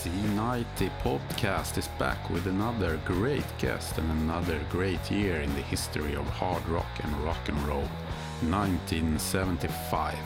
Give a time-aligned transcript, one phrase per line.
[0.00, 6.14] C90 podcast is back with another great guest and another great year in the history
[6.14, 7.86] of hard rock and rock and roll,
[8.48, 10.16] 1975.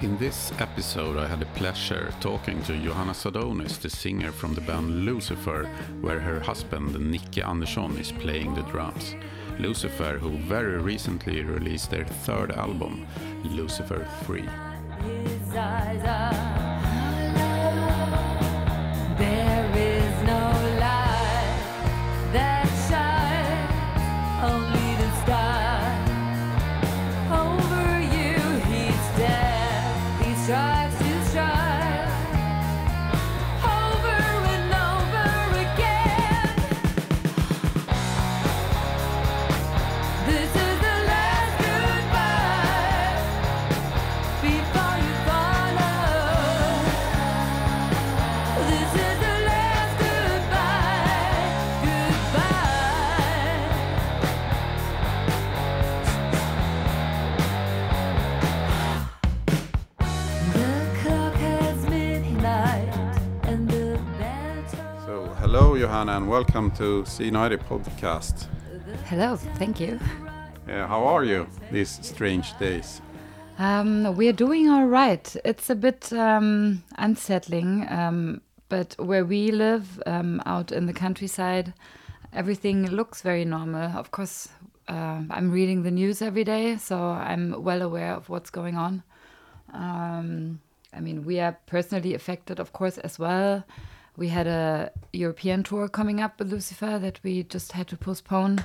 [0.00, 4.60] In this episode, I had the pleasure talking to Johanna Sadonis, the singer from the
[4.62, 5.70] band Lucifer,
[6.00, 9.14] where her husband Nicke Andersson is playing the drums.
[9.60, 13.06] Lucifer, who very recently released their third album,
[13.44, 14.42] Lucifer 3.
[66.08, 68.46] And welcome to C90 podcast.
[69.06, 69.98] Hello, thank you.
[70.68, 73.00] Uh, how are you these strange days?
[73.58, 75.34] Um, we're doing all right.
[75.44, 81.72] It's a bit um, unsettling, um, but where we live, um, out in the countryside,
[82.32, 83.96] everything looks very normal.
[83.96, 84.48] Of course,
[84.88, 89.02] uh, I'm reading the news every day, so I'm well aware of what's going on.
[89.72, 90.60] Um,
[90.92, 93.64] I mean, we are personally affected, of course, as well.
[94.16, 98.64] We had a European tour coming up with Lucifer that we just had to postpone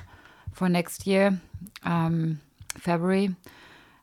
[0.54, 1.40] for next year,
[1.84, 2.40] um,
[2.78, 3.36] February.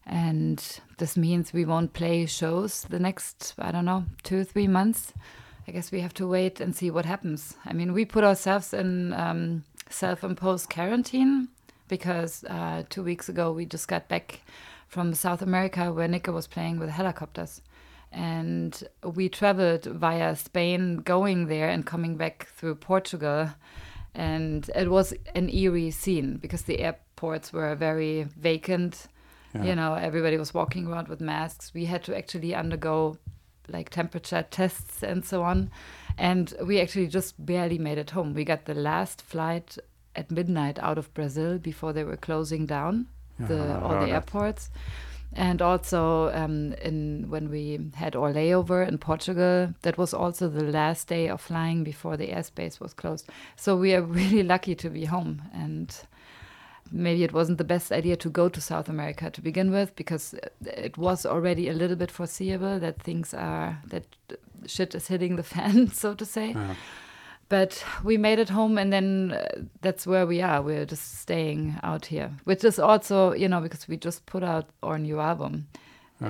[0.05, 0.63] And
[0.99, 5.13] this means we won't play shows the next, I don't know, two, three months.
[5.69, 7.57] I guess we have to wait and see what happens.
[7.65, 11.49] I mean, we put ourselves in um, self imposed quarantine
[11.89, 14.41] because uh, two weeks ago we just got back
[14.89, 17.61] from South America where Nicke was playing with Hellacopters.
[18.13, 23.51] And we traveled via Spain, going there and coming back through Portugal.
[24.15, 29.07] And it was an eerie scene because the airports were very vacant.
[29.65, 31.73] You know, everybody was walking around with masks.
[31.73, 33.17] We had to actually undergo
[33.69, 35.71] like temperature tests and so on.
[36.19, 38.35] And we actually just barely made it home.
[38.35, 39.79] We got the last flight
[40.15, 43.07] at midnight out of Brazil before they were closing down
[43.39, 44.71] the, Yeah, all the airports.
[45.33, 50.65] And also, um, in when we had our layover in Portugal, that was also the
[50.65, 53.29] last day of flying before the airspace was closed.
[53.55, 55.43] So we are really lucky to be home.
[55.53, 55.95] And
[56.91, 60.35] maybe it wasn't the best idea to go to South America to begin with because
[60.65, 64.05] it was already a little bit foreseeable that things are that
[64.67, 66.53] shit is hitting the fan, so to say.
[66.53, 66.75] Yeah.
[67.49, 69.47] But we made it home, and then uh,
[69.81, 70.61] that's where we are.
[70.63, 74.69] We're just staying out here, which is also, you know, because we just put out
[74.83, 75.69] our new album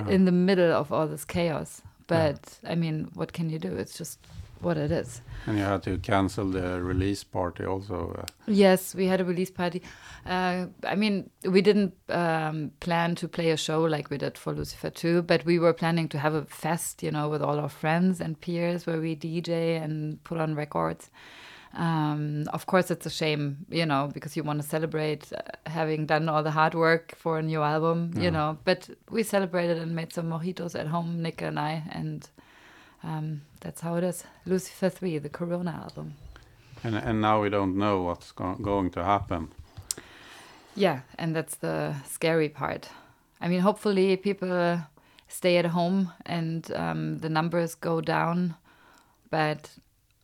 [0.09, 1.81] in the middle of all this chaos.
[2.07, 3.75] But I mean, what can you do?
[3.75, 4.19] It's just
[4.61, 5.21] what it is.
[5.45, 8.15] And you had to cancel the release party also.
[8.19, 9.81] Uh, Yes, we had a release party.
[10.25, 14.53] Uh, I mean, we didn't um, plan to play a show like we did for
[14.53, 17.69] Lucifer 2, but we were planning to have a fest, you know, with all our
[17.69, 21.09] friends and peers where we DJ and put on records.
[21.73, 26.05] Um, of course, it's a shame, you know, because you want to celebrate uh, having
[26.05, 28.57] done all the hard work for a new album, you know.
[28.63, 32.27] But we celebrated and made some mojitos at home, Nick and I, and
[33.03, 34.23] um, that's how it is.
[34.45, 36.15] Lucifer 3, the Corona album.
[36.83, 39.49] and, and now we don't know what's go- going to happen.
[40.75, 42.89] Yeah, and that's the scary part.
[43.41, 44.79] I mean, hopefully people
[45.27, 48.55] stay at home and um, the numbers go down.
[49.29, 49.71] But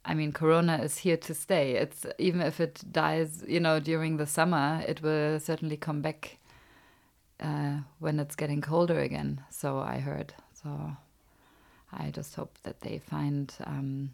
[0.05, 1.73] I mean, Corona is here to stay.
[1.75, 6.37] It's even if it dies, you know, during the summer, it will certainly come back
[7.39, 9.41] uh, when it's getting colder again.
[9.49, 10.33] So I heard.
[10.53, 10.95] So
[11.97, 14.13] I just hope that they find um,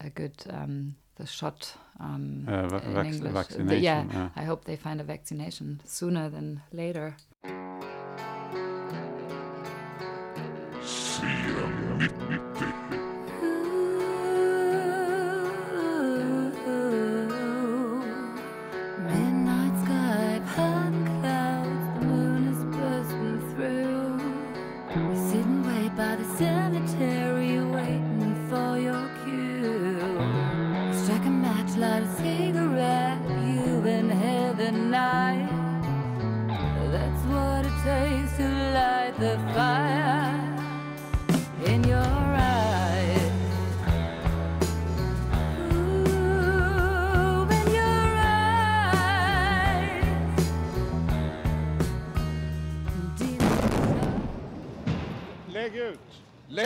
[0.00, 3.22] a good um, the shot um, Uh, va- in vac- English.
[3.22, 4.28] The- vaccination, yeah, yeah.
[4.36, 7.16] I hope they find a vaccination sooner than later.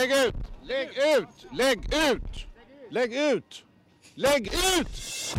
[0.05, 0.35] Lägg ut!
[0.63, 1.27] Lägg ut!
[1.51, 2.47] Lägg ut!
[2.89, 3.65] Lägg ut!
[4.15, 5.35] Lägg ut!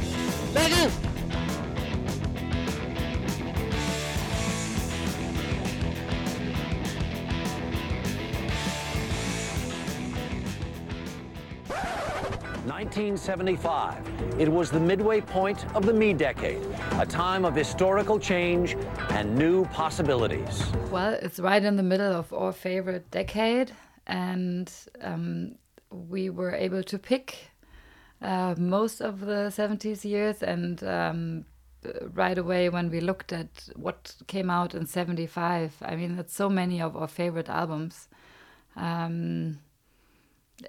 [0.54, 0.92] Lägg ut!
[12.66, 13.94] Nineteen seventy-five.
[14.40, 16.60] It was the midway point of the me decade,
[16.98, 18.76] a time of historical change
[19.10, 20.64] and new possibilities.
[20.90, 23.70] Well, it's right in the middle of our favorite decade,
[24.06, 25.56] and um,
[25.90, 27.50] we were able to pick
[28.22, 30.42] uh, most of the 70s years.
[30.42, 31.44] And um,
[32.14, 36.48] right away, when we looked at what came out in 75, I mean, that's so
[36.48, 38.08] many of our favorite albums.
[38.76, 39.58] Um,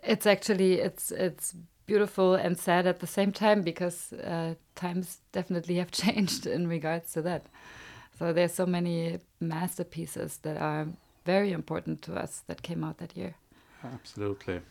[0.03, 1.55] it's actually it's it's
[1.85, 7.13] beautiful and sad at the same time because uh, times definitely have changed in regards
[7.13, 7.45] to that.
[8.19, 10.87] So there's so many masterpieces that are
[11.27, 13.35] very important to us that came out that year.
[13.83, 14.61] Absolutely.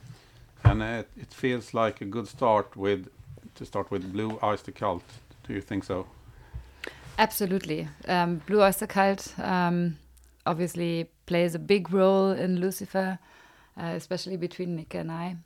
[0.64, 3.08] And uh, it feels like a good start with
[3.55, 5.05] to start with Blue Oyster Cult.
[5.47, 6.06] Do you think so?
[7.19, 7.88] Absolutely.
[8.08, 9.99] Um, Blue Oyster Cult um,
[10.44, 13.19] obviously plays a big role in Lucifer,
[13.81, 15.37] uh, especially between Nick and I.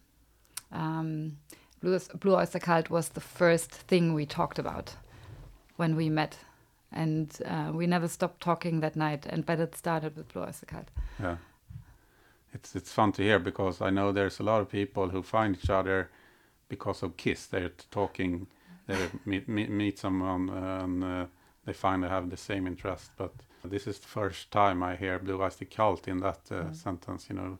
[0.72, 1.36] Um,
[1.80, 4.96] Blue, Blue Oyster Cult was the first thing we talked about
[5.76, 6.38] when we met.
[6.92, 10.66] And uh, we never stopped talking that night, and but it started with Blue Oyster
[10.66, 10.88] Cult.
[11.20, 11.36] Yeah.
[12.52, 15.56] It's it's fun to hear because I know there's a lot of people who find
[15.56, 16.08] each other
[16.68, 17.46] because of Kiss.
[17.46, 18.46] They're talking,
[18.86, 21.26] they meet, meet, meet someone and uh,
[21.64, 23.10] they find they have the same interest.
[23.16, 23.32] But
[23.64, 26.74] this is the first time I hear Blue Oyster Cult in that uh, Mm.
[26.74, 27.26] sentence.
[27.30, 27.58] You know.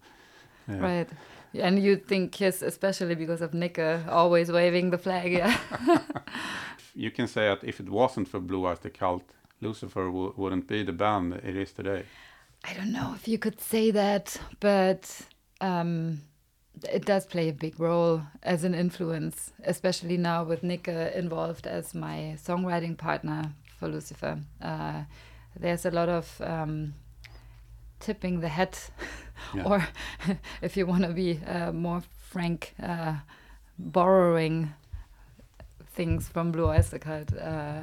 [0.68, 0.80] Yeah.
[0.80, 1.08] Right.
[1.54, 5.32] And you think Kiss, especially because of Nick uh, always waving the flag.
[5.32, 5.56] Yeah.
[6.94, 9.22] You can say that if it wasn't for Blue Oyster Cult,
[9.60, 12.04] Lucifer w- wouldn't be the band it is today.
[12.64, 15.20] I don't know if you could say that, but
[15.60, 16.20] um,
[16.88, 21.66] it does play a big role as an influence, especially now with Nick uh, involved
[21.66, 24.38] as my songwriting partner for Lucifer.
[24.60, 25.02] Uh,
[25.58, 26.94] there's a lot of um,
[27.98, 28.90] tipping the hat,
[29.54, 29.62] Yeah.
[29.66, 29.88] or
[30.62, 33.14] if you want to be uh, more frank, uh,
[33.78, 34.72] borrowing
[35.92, 37.32] things from Blue Oyster Cult.
[37.36, 37.82] Uh,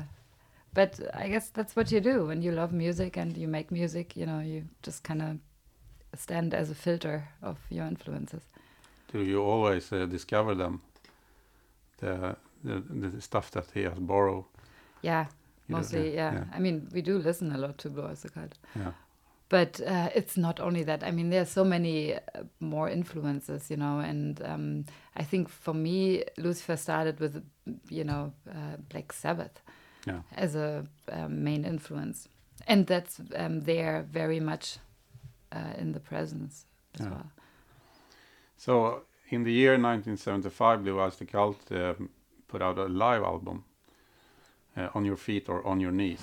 [0.74, 4.16] but I guess that's what you do when you love music and you make music.
[4.16, 5.38] You know, you just kind of
[6.20, 8.42] stand as a filter of your influences.
[9.12, 10.82] Do you always uh, discover them?
[12.00, 14.44] The, the the stuff that he has borrowed.
[15.02, 15.26] Yeah,
[15.68, 16.14] You mostly.
[16.16, 16.34] yeah, Yeah.
[16.34, 16.56] yeah.
[16.56, 18.58] I mean, we do listen a lot to Blue Oyster Cult.
[18.76, 18.92] Yeah.
[19.50, 21.04] But uh, it's not only that.
[21.04, 22.20] I mean, there's so many uh,
[22.60, 24.00] more influences, you know.
[24.00, 24.86] And um,
[25.16, 27.42] I think for me, Lucifer started with,
[27.90, 29.62] you know, uh, Black Sabbath
[30.06, 30.22] Yeah.
[30.36, 32.28] as a um, main influence,
[32.68, 34.80] and that's um, there very much
[35.56, 36.66] uh, in the presence
[37.00, 37.12] as Yeah.
[37.12, 37.32] well.
[38.58, 42.10] So in the year 1975, Blue Oyster Cult um,
[42.48, 43.64] put out a live album,
[44.76, 46.22] uh, "On Your Feet or On Your Knees."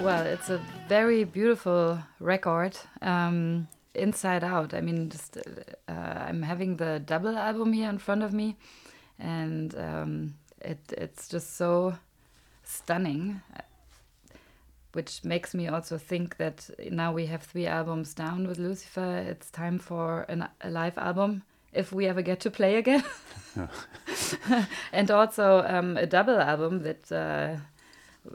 [0.00, 4.72] Well, it's a very beautiful record, um, inside out.
[4.72, 8.56] I mean, just uh, I'm having the double album here in front of me,
[9.18, 11.98] and um, it it's just so
[12.62, 13.62] stunning, uh,
[14.92, 19.24] which makes me also think that now we have three albums down with Lucifer.
[19.28, 23.02] It's time for an, a live album if we ever get to play again,
[24.92, 27.10] and also um, a double album that.
[27.10, 27.56] Uh,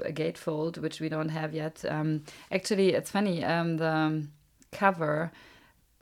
[0.05, 1.83] a gatefold, which we don't have yet.
[1.87, 3.43] Um, actually, it's funny.
[3.43, 4.27] Um, the
[4.71, 5.31] cover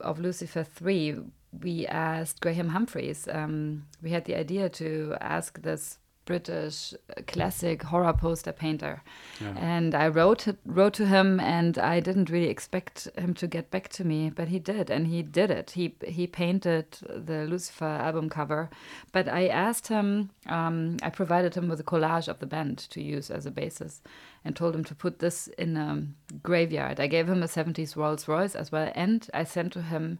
[0.00, 1.16] of Lucifer 3,
[1.60, 3.28] we asked Graham Humphreys.
[3.30, 6.94] Um, we had the idea to ask this British
[7.26, 9.02] classic horror poster painter.
[9.40, 9.54] Yeah.
[9.56, 13.88] And I wrote wrote to him, and I didn't really expect him to get back
[13.90, 15.72] to me, but he did, and he did it.
[15.72, 18.70] He he painted the Lucifer album cover,
[19.12, 20.30] but I asked him.
[20.46, 24.00] Um, I provided him with a collage of the band to use as a basis,
[24.44, 26.06] and told him to put this in a
[26.42, 27.00] graveyard.
[27.00, 30.18] I gave him a '70s Rolls Royce as well, and I sent to him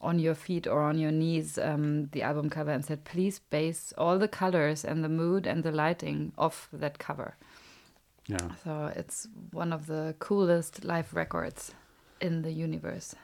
[0.00, 3.92] on your feet or on your knees um, the album cover and said please base
[3.98, 7.36] all the colors and the mood and the lighting off that cover
[8.26, 8.48] Yeah.
[8.64, 11.74] So it's one of the coolest live records
[12.20, 13.14] in the universe.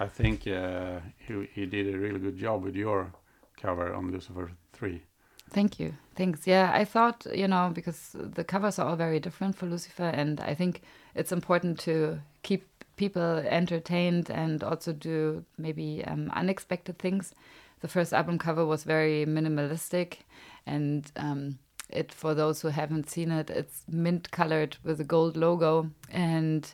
[0.00, 3.12] I think uh, he, he did a really good job with your
[3.60, 5.02] cover on Lucifer 3.
[5.50, 5.94] Thank you.
[6.16, 6.46] Thanks.
[6.46, 10.40] Yeah, I thought, you know, because the covers are all very different for Lucifer, and
[10.40, 10.82] I think
[11.14, 17.34] it's important to keep people entertained and also do maybe um, unexpected things.
[17.80, 20.18] The first album cover was very minimalistic,
[20.66, 21.58] and um,
[21.90, 25.90] it for those who haven't seen it, it's mint colored with a gold logo.
[26.10, 26.72] And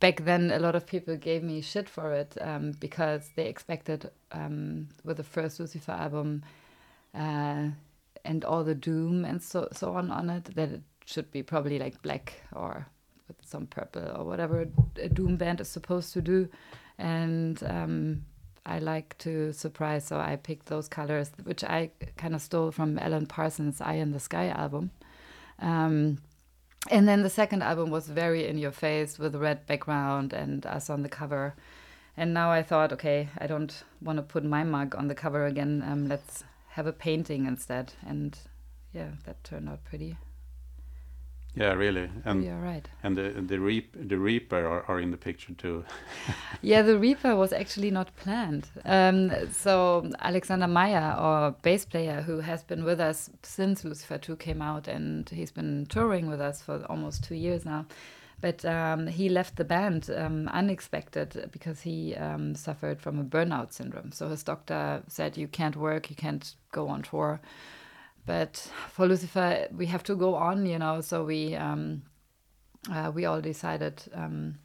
[0.00, 4.10] back then, a lot of people gave me shit for it um, because they expected
[4.32, 6.42] um, with the first Lucifer album.
[7.14, 7.68] Uh,
[8.24, 11.78] and all the doom and so so on on it that it should be probably
[11.78, 12.86] like black or
[13.28, 14.66] with some purple or whatever
[15.00, 16.48] a doom band is supposed to do.
[16.98, 18.24] And um,
[18.66, 22.98] I like to surprise so I picked those colors which I kind of stole from
[22.98, 24.90] Alan Parsons Eye in the Sky album.
[25.60, 26.18] Um,
[26.90, 30.64] and then the second album was very in your face with a red background and
[30.66, 31.54] us on the cover.
[32.16, 35.46] And now I thought okay I don't want to put my mug on the cover
[35.46, 35.84] again.
[35.86, 37.92] Um, let's have a painting instead.
[38.06, 38.38] And
[38.92, 40.16] yeah that turned out pretty
[41.58, 42.08] Yeah, really.
[42.24, 45.84] And yeah right and the the reap the reaper are, are in the picture too.
[46.62, 52.40] yeah the reaper was actually not planned um, so alexander meyer our bass player who
[52.40, 56.62] has been with us since lucifer 2 came out and he's been touring with us
[56.62, 57.84] for almost two years now
[58.40, 63.72] but um, he left the band um, unexpected because he um, suffered from a burnout
[63.72, 64.12] syndrome.
[64.12, 67.40] So his doctor said, "You can't work, you can't go on tour."
[68.28, 71.00] But for Lucifer, we have to go on, you know.
[71.00, 72.02] So we um,
[72.92, 74.58] uh, we all decided um,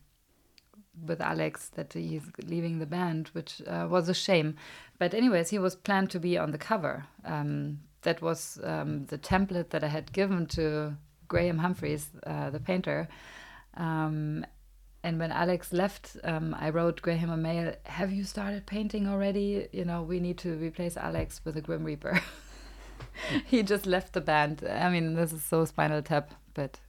[1.08, 4.58] with Alex that he's leaving the band, which uh, was a shame.
[5.00, 7.06] But anyways, he was planned to be on the cover.
[7.24, 10.98] Um, that was the template that I had given to
[11.30, 13.08] Graham Humphreys, uh, the painter.
[13.78, 14.46] Um,
[15.04, 17.74] and when Alex left, um, I wrote Graham a mail.
[17.86, 19.70] Have you started painting already?
[19.72, 22.20] You know, we need to replace Alex with a Grim Reaper.
[23.46, 24.64] he just left the band.
[24.68, 26.80] I mean, this is so Spinal Tap, but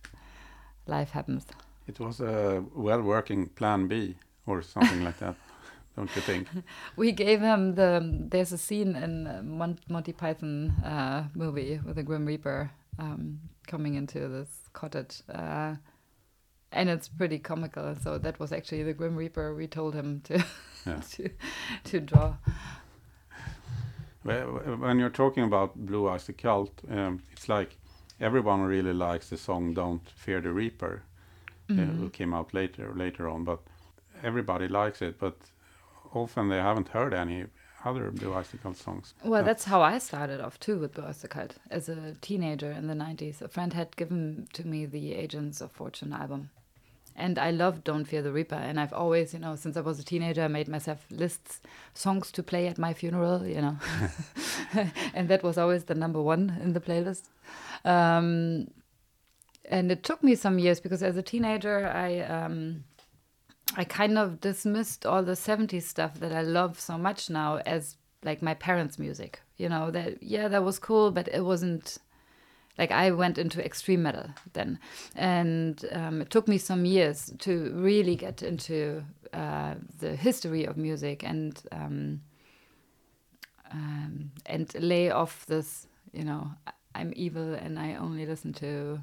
[0.86, 1.46] life happens.
[1.86, 4.16] It was a well working plan B
[4.46, 5.36] or something like that,
[5.96, 6.48] don't you think?
[6.96, 8.26] We gave him the.
[8.30, 13.94] There's a scene in Mon Monty Python uh, movie with a Grim Reaper um, coming
[13.94, 15.22] into this cottage.
[15.28, 15.76] Uh,
[16.72, 17.94] and it's pretty comical.
[18.02, 20.44] So that was actually the Grim Reaper we told him to
[20.86, 21.00] Yeah.
[21.12, 21.30] to,
[21.84, 22.34] to draw.
[24.24, 27.76] When you're talking about Blue Oyster Cult, um, it's like
[28.20, 31.02] everyone really likes the song "Don't Fear the Reaper,"
[31.70, 33.44] uh, who came out later later on.
[33.44, 33.60] But
[34.22, 35.36] everybody likes it, but
[36.14, 37.44] often they haven't heard any
[37.84, 39.12] other Blue Oyster Cult songs.
[39.22, 41.58] Well, Uh, that's how I started off too with Blue Oyster Cult.
[41.70, 45.70] As a teenager in the 90s, a friend had given to me the Agents of
[45.70, 46.48] Fortune album.
[47.16, 48.56] And I love Don't Fear the Reaper.
[48.56, 51.60] And I've always, you know, since I was a teenager, I made myself lists,
[51.94, 53.76] songs to play at my funeral, you know.
[55.14, 57.28] and that was always the number one in the playlist.
[57.84, 58.68] Um,
[59.66, 62.20] and it took me some years because as a teenager, I.
[62.20, 62.84] Um,
[63.76, 67.96] I kind of dismissed all the 70s stuff that I love so much now as
[68.22, 69.40] like my parents' music.
[69.56, 71.98] You know, that yeah, that was cool, but it wasn't
[72.78, 74.78] like I went into extreme metal then.
[75.14, 80.76] And um, it took me some years to really get into uh, the history of
[80.76, 82.20] music and um,
[83.72, 86.50] um, and lay off this, you know,
[86.94, 89.00] I'm evil and I only listen to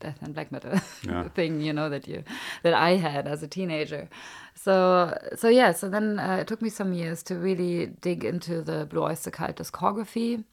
[0.00, 1.28] death and black metal Yeah.
[1.28, 2.22] thing, you know, that you
[2.62, 4.08] that I had as a teenager.
[4.54, 8.62] So so yeah, so then uh, it took me some years to really dig into
[8.62, 10.44] the Blue Oyster Cult discography.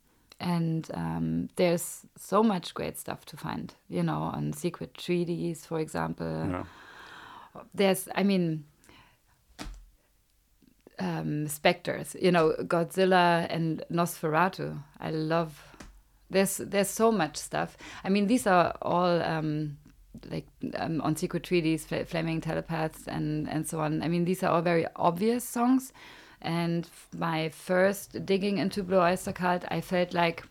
[0.41, 5.79] And um, there's so much great stuff to find, you know, on Secret Treaties, for
[5.79, 6.47] example.
[6.49, 6.63] Yeah.
[7.73, 8.63] there's i mean
[10.99, 14.77] um specters you know godzilla and nosferatu.
[14.99, 15.75] I love
[16.29, 17.77] there's there's so much stuff.
[18.03, 19.77] I mean these are all um
[20.29, 24.01] like um, on secret treaties Fl- flaming telepaths and and so on.
[24.03, 25.91] I mean these are all very obvious songs
[26.41, 30.43] and my first digging into blue oyster cult i felt like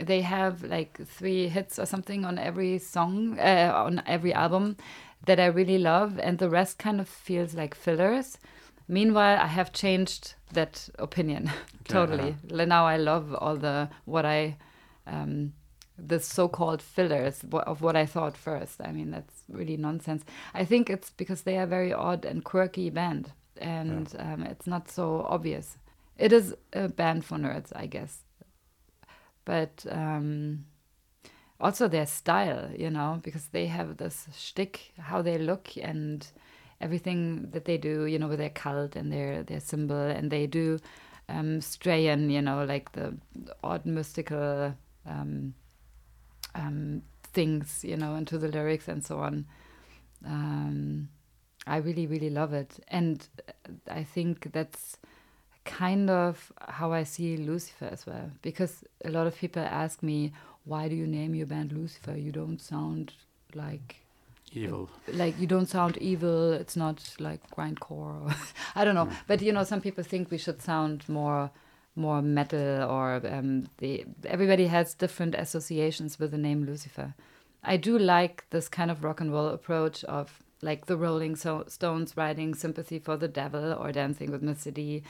[0.00, 4.76] they have like three hits or something on every song uh, on every album
[5.26, 8.38] that i really love and the rest kind of feels like fillers.
[8.86, 11.50] Meanwhile i have changed that opinion.
[11.84, 12.36] Totally.
[12.50, 14.56] Now i love all the what i
[15.06, 15.52] um,
[15.98, 18.80] the so-called fillers of what I thought first.
[18.80, 20.24] I mean, that's really nonsense.
[20.54, 24.90] I think it's because they are very odd and quirky band, and um, it's not
[24.90, 25.78] so obvious.
[26.16, 28.18] It is a band for nerds, I guess.
[29.44, 30.66] But um,
[31.60, 36.26] also their style, you know, because they have this shtick, how they look and
[36.80, 40.46] everything that they do, you know, with their cult and their their symbol, and they
[40.46, 40.78] do
[41.28, 43.16] um, Strayan, you know, like the
[43.62, 44.74] odd mystical
[45.06, 45.54] um,
[46.54, 49.46] um, things, you know, into the lyrics and so on.
[50.26, 51.08] Um,
[51.68, 53.26] I really, really love it, and
[53.90, 54.96] I think that's
[55.64, 58.30] kind of how I see Lucifer as well.
[58.42, 60.32] Because a lot of people ask me,
[60.64, 62.16] "Why do you name your band Lucifer?
[62.16, 63.12] You don't sound
[63.54, 63.96] like
[64.52, 64.88] Evil.
[65.12, 66.52] like you don't sound evil.
[66.52, 68.24] It's not like grindcore.
[68.24, 68.34] Or
[68.74, 71.50] I don't know, but you know, some people think we should sound more
[71.94, 77.14] more metal or um, the everybody has different associations with the name Lucifer.
[77.62, 82.16] I do like this kind of rock and roll approach of like the Rolling Stones
[82.16, 84.72] writing "Sympathy for the Devil" or "Dancing with Mr.
[84.72, 85.02] D,"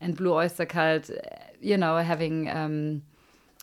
[0.00, 1.14] and Blue Oyster Cult, uh,
[1.60, 3.02] you know, having um,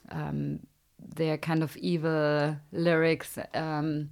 [0.09, 0.59] um,
[0.99, 3.37] their kind of evil lyrics.
[3.53, 4.09] Um,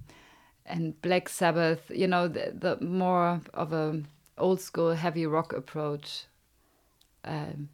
[0.66, 4.02] and Black Sabbath, you know, the, the more of a
[4.36, 6.24] old school heavy rock approach
[7.24, 7.68] um,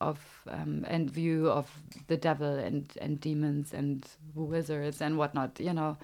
[0.00, 1.70] of um, and view of
[2.06, 5.58] the devil and and demons and wizards and whatnot.
[5.58, 5.96] You know,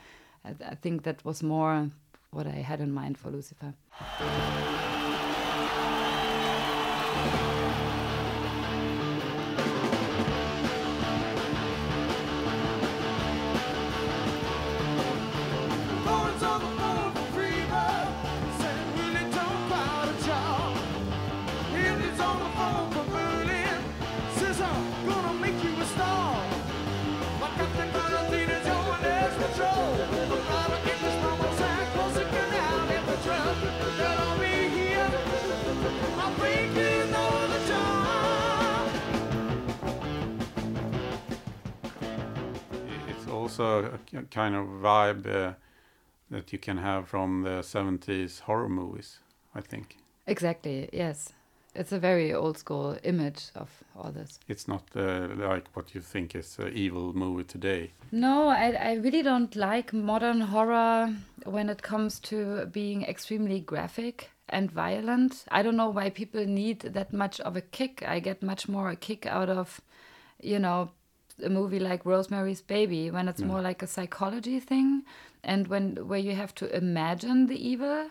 [0.45, 1.91] I think that was more
[2.35, 3.75] what I had in mind for Lucifer.
[43.61, 45.55] Also a kind of vibe uh,
[46.31, 49.19] that you can have from the 70s horror movies,
[49.55, 49.97] I think.
[50.27, 50.89] Exactly.
[50.93, 51.33] Yes,
[51.75, 54.39] it's a very old school image of all this.
[54.49, 57.93] It's not uh, like what you think is an evil movie today.
[58.11, 61.15] No, I, I really don't like modern horror
[61.45, 65.45] when it comes to being extremely graphic and violent.
[65.51, 68.03] I don't know why people need that much of a kick.
[68.07, 69.81] I get much more a kick out of,
[70.41, 70.91] you know,
[71.43, 75.03] a movie like Rosemary's Baby when it's more like a psychology thing
[75.43, 78.11] and when where you have to imagine the evil.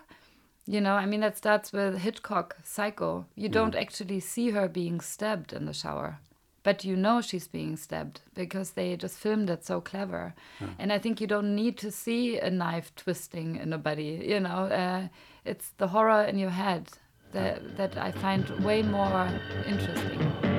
[0.66, 3.26] You know, I mean that starts with Hitchcock, Psycho.
[3.34, 6.18] You don't actually see her being stabbed in the shower
[6.64, 10.34] but you know she's being stabbed because they just filmed it so clever.
[10.78, 14.24] And I think you don't need to see a knife twisting in a body.
[14.26, 15.08] You know, uh,
[15.44, 16.88] it's the horror in your head
[17.32, 19.28] that that I find way more
[19.66, 20.53] interesting.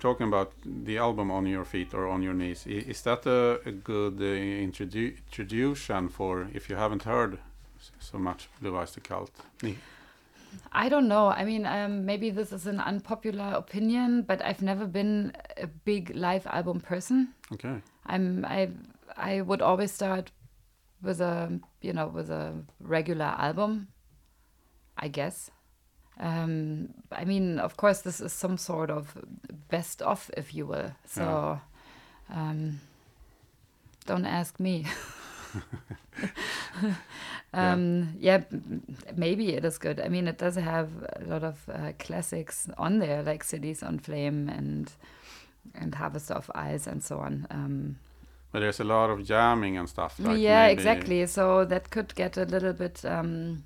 [0.00, 2.66] Talking about the album On Your Feet or On Your knees.
[2.66, 4.24] Is that a, a good uh,
[4.66, 7.38] introdu- introduction for if you haven't heard
[7.98, 9.30] so much Blue Oyster Cult?
[9.62, 9.78] Ni-
[10.72, 11.28] I don't know.
[11.28, 16.14] I mean, um, maybe this is an unpopular opinion, but I've never been a big
[16.14, 17.34] live album person.
[17.52, 17.76] Okay.
[18.06, 18.70] I'm I
[19.16, 20.32] I would always start
[21.02, 23.88] with a you know with a regular album,
[24.96, 25.50] I guess.
[26.20, 29.16] Um, I mean, of course, this is some sort of
[29.70, 30.92] best of, if you will.
[31.06, 31.60] So,
[32.34, 32.80] um,
[34.06, 34.84] don't ask me.
[37.52, 38.82] um, yeah, m-
[39.16, 40.00] maybe it is good.
[40.00, 43.98] I mean, it does have a lot of uh, classics on there, like Cities on
[43.98, 44.92] Flame and
[45.74, 47.46] and Harvester of Eyes and so on.
[47.50, 47.96] Um,
[48.52, 50.18] But there's a lot of jamming and stuff.
[50.18, 51.26] Like yeah, maybe- exactly.
[51.26, 53.64] So that could get a little bit um,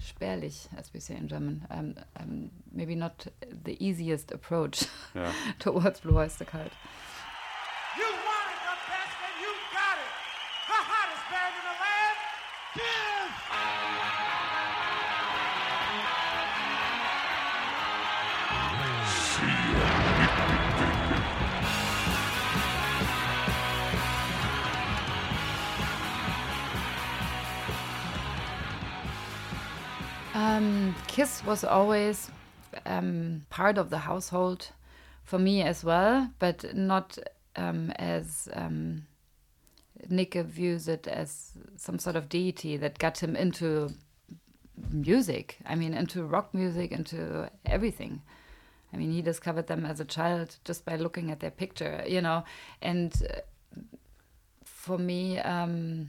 [0.00, 1.66] spärlich, as we say in German.
[1.70, 3.26] Um, um, maybe not
[3.64, 4.84] the easiest approach
[5.14, 5.32] Yeah.
[5.58, 6.72] towards Blue Oyster Cult.
[7.98, 10.12] You want it the best and you got it.
[10.68, 12.18] The hottest band in the land.
[12.74, 13.09] Give!
[31.20, 32.30] Kiss was always
[32.86, 34.70] um, part of the household
[35.22, 37.18] for me as well, but not
[37.56, 39.02] um, as um,
[40.08, 43.90] Nicke views it as some sort of deity that got him into
[44.90, 45.58] music.
[45.66, 48.22] I mean, into rock music, into everything.
[48.90, 52.22] I mean, he discovered them as a child just by looking at their picture, you
[52.22, 52.44] know.
[52.80, 53.40] And uh,
[54.64, 56.08] for me, um,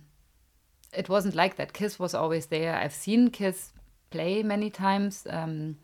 [0.94, 1.74] it wasn't like that.
[1.74, 2.78] Kiss was always there.
[2.78, 3.74] I've seen Kiss
[4.12, 5.78] play many times, um,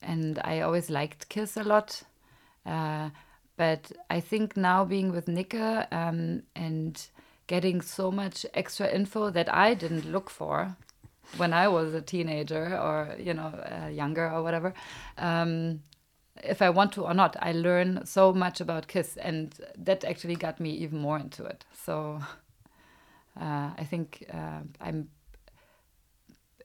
[0.00, 2.02] and I always liked Kiss a lot.
[2.64, 3.10] Uh,
[3.56, 7.00] but I think now being with Nicke um, and
[7.46, 10.76] getting so much extra info that I didn't look for
[11.36, 14.74] when I was a teenager or you know uh, younger or whatever.
[15.18, 15.82] Um,
[16.44, 20.36] if I want to or not, I learn so much about Kiss, and that actually
[20.36, 21.64] got me even more into it.
[21.72, 22.20] So
[23.40, 25.08] uh, I think uh, I'm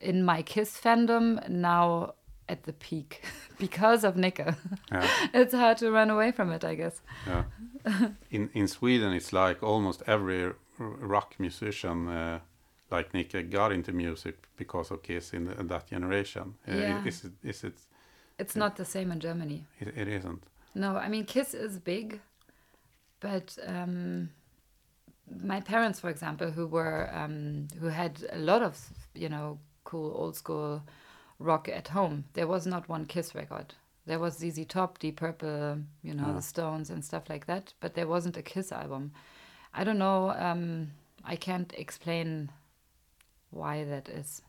[0.02, 2.14] in my Kiss fandom now
[2.50, 3.24] at the peak
[3.60, 4.56] because of Nicke.
[4.92, 5.08] Yeah.
[5.34, 7.02] it's hard to run away from it, I guess.
[7.28, 7.44] Yeah.
[8.30, 12.40] in in Sweden, it's like almost every rock musician, uh,
[12.92, 16.56] like Nicke, got into music because of Kiss in, the, that generation.
[16.68, 17.06] Uh, Yeah.
[17.08, 17.32] Is it?
[17.44, 17.74] Is it?
[18.38, 19.66] It's not the same in Germany.
[19.80, 20.44] It, it isn't.
[20.74, 22.20] No, I mean Kiss is big,
[23.20, 24.30] but um,
[25.44, 28.78] my parents, for example, who were um, who had a lot of
[29.14, 29.60] you know
[29.92, 30.82] cool old school
[31.38, 33.74] rock at home, there was not one Kiss record.
[34.06, 37.94] There was ZZ Top, Deep Purple, you know, the Stones and stuff like that, but
[37.94, 39.12] there wasn't a Kiss album.
[39.74, 40.32] I don't know.
[40.32, 40.92] Um,
[41.24, 42.52] I can't explain
[43.52, 44.42] why that is.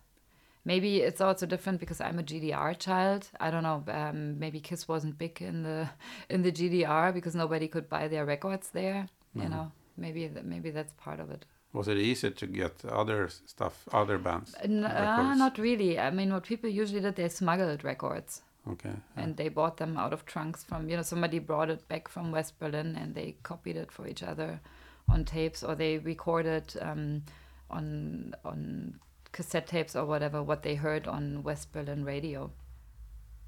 [0.64, 3.28] Maybe it's also different because I'm a GDR child.
[3.40, 3.82] I don't know.
[3.88, 5.88] Um, maybe Kiss wasn't big in the
[6.28, 9.08] in the GDR because nobody could buy their records there.
[9.34, 11.44] You know, maybe that maybe that's part of it.
[11.72, 14.54] Was it easy to get other stuff, other bands?
[14.62, 15.98] N- uh, not really.
[15.98, 18.90] I mean, what people usually did, they smuggled records Okay.
[19.16, 19.22] yeah.
[19.22, 22.30] and they bought them out of trunks from you know somebody brought it back from
[22.30, 24.60] West Berlin and they copied it for each other
[25.08, 27.22] on tapes or they recorded um,
[27.70, 29.00] on on
[29.32, 32.50] cassette tapes or whatever what they heard on West Berlin radio.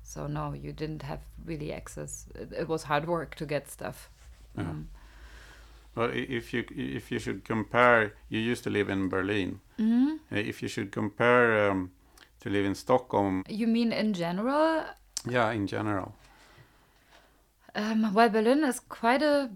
[0.03, 2.27] So no, you didn't have really access.
[2.35, 4.11] It, it was hard work to get stuff.
[4.57, 4.63] Yeah.
[4.65, 4.89] Um,
[5.97, 9.61] I- if you if you should compare, you used to live in Berlin.
[9.79, 10.19] mhm.
[10.33, 11.91] Uh, If you should compare um,
[12.41, 14.85] to live in Stockholm, You mean in general?
[15.31, 16.13] yeah, in general.
[17.75, 19.51] Um, well, Berlin is quite a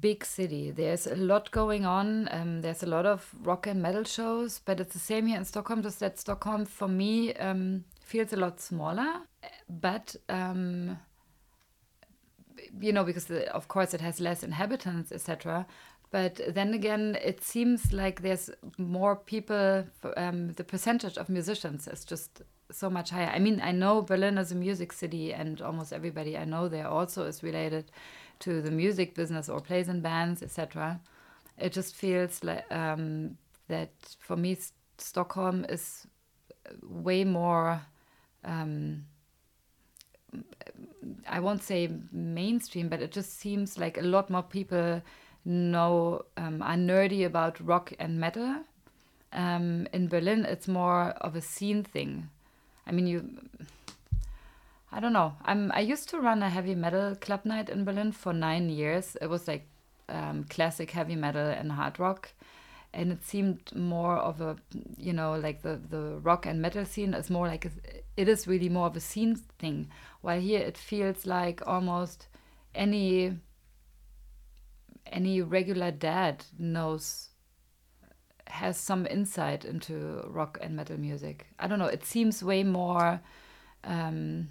[0.00, 0.70] big city.
[0.70, 2.28] There's a lot going on.
[2.30, 5.44] Um, there's a lot of rock and metal shows, but it's the same here in
[5.44, 5.82] Stockholm.
[5.82, 9.20] Just that Stockholm, for me, um, feels a lot smaller.
[9.68, 10.96] But um,
[12.80, 15.66] you know, because the, of course it has less inhabitants, etc.
[16.10, 19.84] But then again, it seems like there's more people.
[20.16, 22.42] Um, the percentage of musicians is just
[22.72, 23.30] so much higher.
[23.32, 26.88] I mean, I know Berlin is a music city, and almost everybody I know there
[26.88, 27.90] also is related
[28.40, 31.00] to the music business or plays in bands, etc.
[31.58, 33.36] It just feels like um,
[33.68, 34.56] that for me,
[34.98, 36.06] Stockholm is
[36.82, 37.82] way more.
[38.44, 39.04] Um,
[41.30, 45.00] I won't say mainstream, but it just seems like a lot more people
[45.44, 48.56] know um, are nerdy about rock and metal.
[49.32, 52.28] Um, in Berlin, it's more of a scene thing.
[52.86, 53.38] I mean, you.
[54.92, 55.34] I don't know.
[55.44, 55.70] I'm.
[55.72, 59.16] I used to run a heavy metal club night in Berlin for nine years.
[59.22, 59.66] It was like
[60.08, 62.32] um, classic heavy metal and hard rock,
[62.92, 64.56] and it seemed more of a,
[64.98, 67.70] you know, like the the rock and metal scene is more like a,
[68.20, 69.88] it is really more of a scene thing.
[70.20, 72.28] While here it feels like almost
[72.74, 73.38] any
[75.06, 77.30] any regular dad knows
[78.46, 81.46] has some insight into rock and metal music.
[81.58, 81.86] I don't know.
[81.86, 83.20] It seems way more
[83.84, 84.48] um,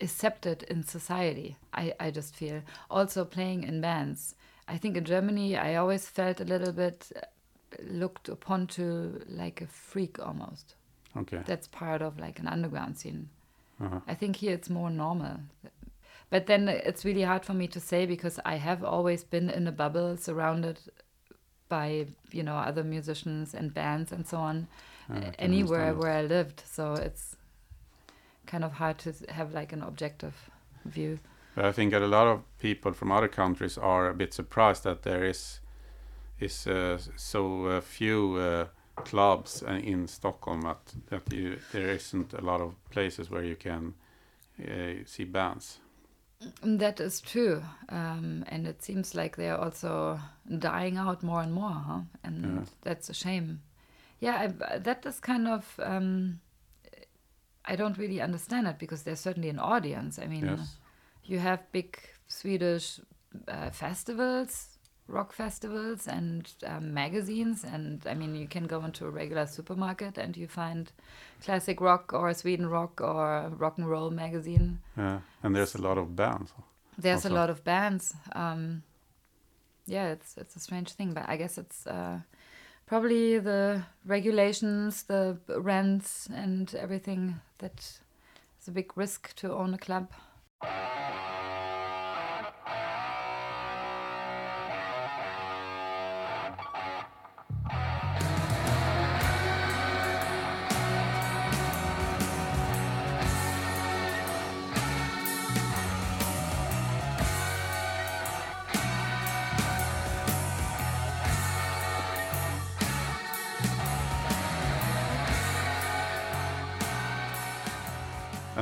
[0.00, 1.56] accepted in society.
[1.72, 4.34] I, I just feel also playing in bands.
[4.66, 7.20] I think in Germany I always felt a little bit uh,
[7.82, 10.74] looked upon to like a freak almost.
[11.16, 11.40] Okay.
[11.44, 13.28] That's part of like an underground scene.
[13.80, 14.00] Uh-huh.
[14.06, 15.40] I think here it's more normal.
[16.28, 19.66] But then it's really hard for me to say because I have always been in
[19.66, 20.78] a bubble surrounded
[21.68, 24.68] by, you know, other musicians and bands and so on,
[25.08, 26.62] can anywhere understand where I lived.
[26.64, 27.36] So it's
[28.46, 30.50] kind of hard to have like an objective
[30.84, 31.18] view.
[31.56, 34.84] But I think that a lot of people from other countries are a bit surprised
[34.84, 35.60] that there is
[36.38, 38.66] is uh, so uh, few uh,
[39.00, 43.56] clubs uh, in Stockholm that that you, there isn't a lot of places where you
[43.56, 43.94] can
[44.58, 45.80] uh, see bands.
[46.62, 47.62] That is true.
[47.90, 50.18] Um, and it seems like they're also
[50.58, 52.00] dying out more and more, huh?
[52.24, 52.64] And Yeah.
[52.82, 53.60] that's a shame.
[54.20, 55.78] Yeah, I, that is kind of.
[55.82, 56.40] Um,
[57.64, 60.18] I don't really understand it because there's certainly an audience.
[60.18, 60.76] I mean, Yes.
[61.24, 63.00] you have big Swedish
[63.48, 64.78] uh, festivals,
[65.10, 67.64] rock festivals, and um, magazines.
[67.64, 70.92] And I mean, you can go into a regular supermarket and you find
[71.44, 74.78] classic rock or Sweden rock or rock and roll magazine.
[74.96, 76.52] Yeah, and there's a lot of bands.
[76.98, 77.34] There's Also.
[77.34, 78.14] a lot of bands.
[78.32, 78.82] Um,
[79.86, 82.20] yeah, it's it's a strange thing, but I guess it's uh,
[82.86, 88.00] probably the regulations, the rents, and everything that
[88.60, 90.08] is a big risk to own a club.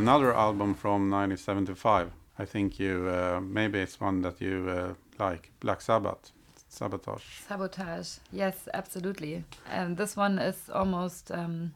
[0.09, 2.11] Another album from 1975.
[2.39, 6.33] I think you uh, maybe it's one that you uh, like, Black Sabbath,
[6.71, 7.23] Sabotage.
[7.47, 9.45] Sabotage, yes, absolutely.
[9.71, 11.75] And this one is almost um,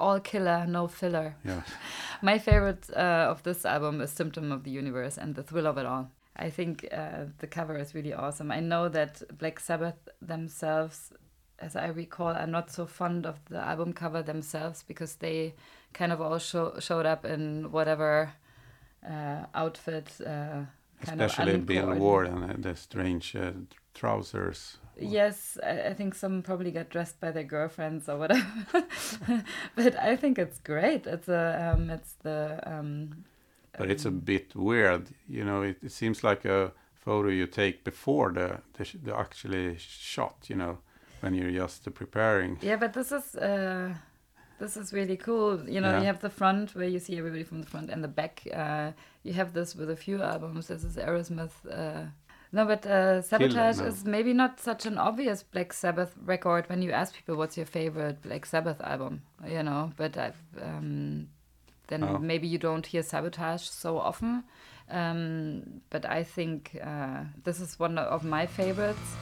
[0.00, 1.36] all killer, no filler.
[1.44, 1.60] Yeah,
[2.22, 5.76] My favorite uh, of this album is Symptom of the Universe and the thrill of
[5.76, 6.10] it all.
[6.34, 8.50] I think uh, the cover is really awesome.
[8.50, 11.12] I know that Black Sabbath themselves,
[11.58, 15.52] as I recall, are not so fond of the album cover themselves because they
[15.92, 18.32] kind of all show, showed up in whatever
[19.08, 20.08] uh, outfit.
[20.20, 20.64] Uh,
[21.04, 21.94] kind especially of Bill.
[21.94, 23.52] Ward and the strange uh,
[23.94, 24.78] trousers.
[25.00, 28.44] Yes, I, I think some probably got dressed by their girlfriends or whatever.
[29.76, 31.06] but I think it's great.
[31.06, 33.24] It's a um, it's the um,
[33.78, 35.62] But it's a bit weird, you know.
[35.62, 40.56] It, it seems like a photo you take before the the, the actually shot, you
[40.56, 40.78] know,
[41.20, 42.58] when you're just preparing.
[42.60, 43.94] yeah, but this is uh,
[44.58, 45.68] this is really cool.
[45.68, 46.00] You know, Yeah.
[46.00, 48.42] you have the front where you see everybody from the front and the back.
[48.52, 48.92] Uh,
[49.22, 50.68] you have this with a few albums.
[50.68, 51.52] This is Aerosmith.
[51.70, 52.06] Uh,
[52.52, 53.84] no, but uh, Sabotage now.
[53.86, 57.66] is maybe not such an obvious Black Sabbath record when you ask people what's your
[57.66, 59.92] favorite Black Sabbath album, you know.
[59.96, 61.28] But I've, um,
[61.88, 62.18] then Oh.
[62.18, 64.44] maybe you don't hear Sabotage so often.
[64.90, 69.16] Um, but I think uh, this is one of my favorites.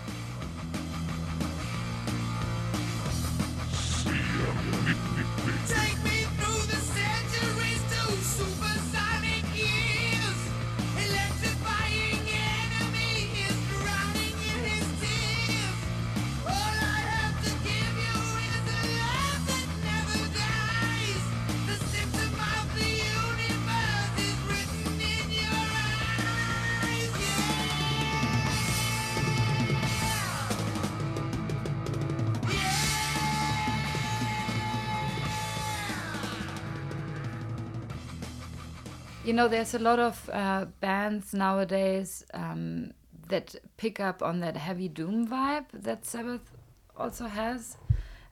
[39.37, 42.93] Know, there's a lot of uh, bands nowadays um,
[43.29, 46.51] that pick up on that heavy doom vibe that Sabbath
[46.97, 47.77] also has.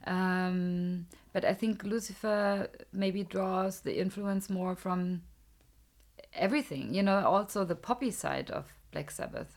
[0.07, 5.23] Um, but I think Lucifer maybe draws the influence more from
[6.33, 9.57] everything, you know, also the poppy side of Black Sabbath.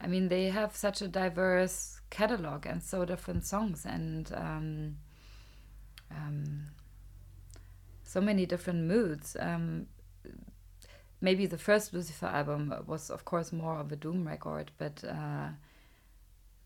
[0.00, 4.96] I mean, they have such a diverse catalog and so different songs and um,
[6.10, 6.68] um,
[8.02, 9.36] so many different moods.
[9.38, 9.86] Um,
[11.22, 15.48] maybe the first Lucifer album was, of course, more of a doom record, but uh,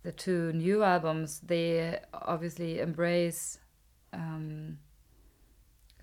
[0.03, 3.59] the two new albums they obviously embrace
[4.13, 4.79] um,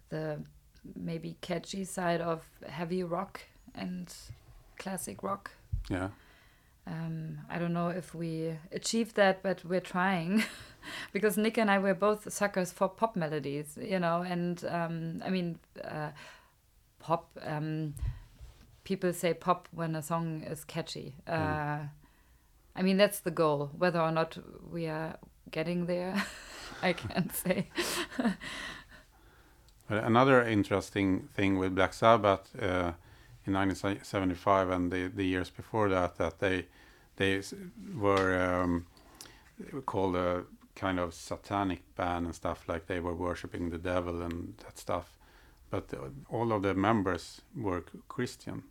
[0.09, 0.39] the
[0.95, 3.41] maybe catchy side of heavy rock
[3.73, 4.13] and
[4.77, 5.51] classic rock.
[5.89, 6.09] Yeah,
[6.85, 10.43] Um, I don't know if we achieved that, but we're trying.
[11.13, 15.29] because Nick and I were both suckers for pop melodies, you know, and um, I
[15.29, 16.11] mean, uh,
[16.99, 17.31] pop.
[17.41, 17.95] Um,
[18.83, 21.15] people say pop when a song is catchy.
[21.27, 21.79] Uh,
[22.75, 23.71] I mean, that's the goal.
[23.77, 24.37] Whether or not
[24.71, 25.17] we are
[25.51, 26.25] getting there,
[26.81, 27.69] I can't say.
[29.89, 32.93] But another interesting thing with Black Sabbath uh,
[33.45, 36.67] in 1975 and the, the years before that, that they
[37.17, 37.41] they
[37.95, 38.87] were, um,
[39.59, 43.77] they were called a kind of satanic band and stuff, like they were worshiping the
[43.77, 45.17] devil and that stuff.
[45.69, 48.63] But uh, all of the members were Christian.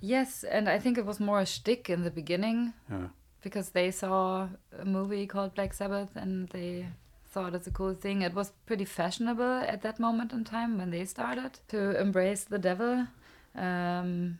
[0.00, 2.72] Yes, and I think it was more a shtick in the beginning.
[2.90, 3.08] Yeah.
[3.42, 6.86] because they saw a movie called Black Sabbath and they
[7.32, 8.22] thought it's a cool thing.
[8.22, 12.58] It was pretty fashionable at that moment in time when they started to embrace the
[12.58, 13.06] devil.
[13.54, 14.38] Um,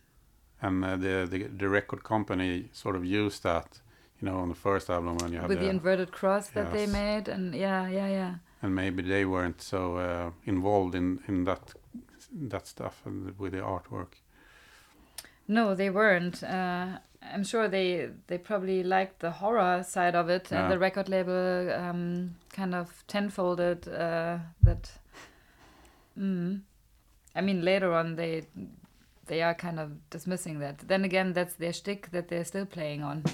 [0.63, 3.81] And uh, the, the the record company sort of used that,
[4.21, 6.71] you know, on the first album when you have with the the, inverted cross that
[6.73, 8.35] they made, and yeah, yeah, yeah.
[8.63, 11.75] and maybe they weren't so uh, involved in in that
[12.51, 14.13] that stuff and with the artwork.
[15.51, 16.45] No, they weren't.
[16.45, 16.99] Uh,
[17.35, 20.63] I'm sure they they probably liked the horror side of it, Yeah.
[20.63, 24.93] and the record label um, kind of tenfolded uh, that.
[26.17, 26.61] Mm.
[27.35, 28.45] I mean, later on they
[29.27, 30.79] they are kind of dismissing that.
[30.87, 33.25] Then again, that's their shtick that they're still playing on.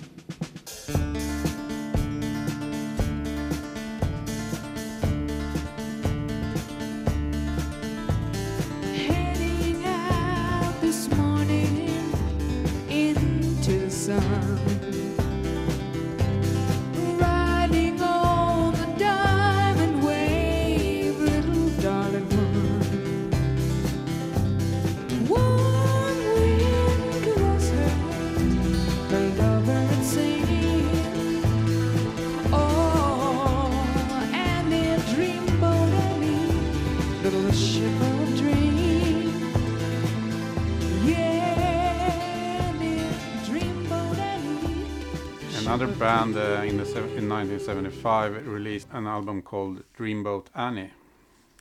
[45.99, 50.91] Band uh, in the sev- in 1975 released an album called Dreamboat Annie.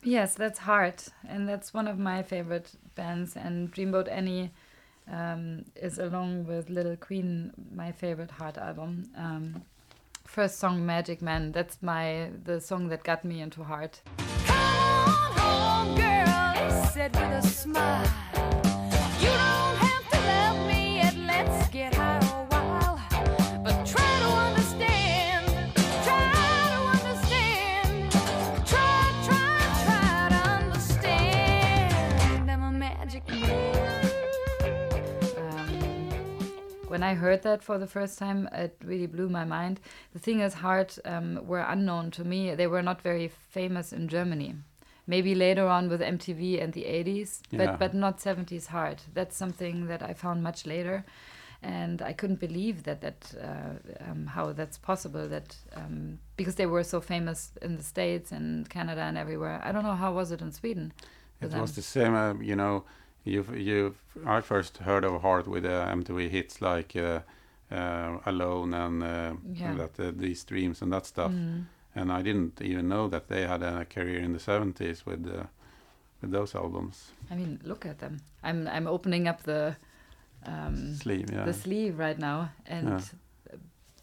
[0.03, 3.35] Yes, that's Heart, and that's one of my favorite bands.
[3.35, 4.51] And Dreamboat Annie
[5.11, 9.09] um, is, along with Little Queen, my favorite Heart album.
[9.17, 9.63] Um,
[10.25, 11.51] first song, Magic Man.
[11.51, 14.01] That's my the song that got me into Heart.
[14.45, 18.07] Come on home, girl, he said with a smile.
[19.21, 19.84] You don't
[36.95, 39.81] when I heard that for the first time, it really blew my mind.
[40.13, 42.55] The thing is, Heart um, were unknown to me.
[42.55, 44.55] They were not very famous in Germany.
[45.05, 47.59] Maybe later on with MTV and the 80s, Yeah.
[47.59, 48.99] but but not 70s Heart.
[49.13, 51.03] That's something that I found much later,
[51.61, 53.73] and I couldn't believe that that uh,
[54.09, 55.27] um, how that's possible.
[55.35, 59.57] That um, because they were so famous in the States and Canada and everywhere.
[59.67, 60.93] I don't know how was it in Sweden.
[61.41, 62.85] It was the same, uh, you know.
[63.25, 67.19] You you I first heard of Heart with uh, MTV hits like uh,
[67.71, 69.75] uh, Alone and uh, Yeah.
[69.77, 71.31] that uh, these dreams and that stuff.
[71.31, 71.65] Mm.
[71.95, 75.43] And I didn't even know that they had a career in the 70s with uh,
[76.21, 77.11] with those albums.
[77.31, 78.17] I mean, look at them.
[78.43, 79.75] I'm I'm opening up the
[80.47, 81.45] um, Sleeve, yeah.
[81.45, 83.01] the sleeve right now, and Yeah.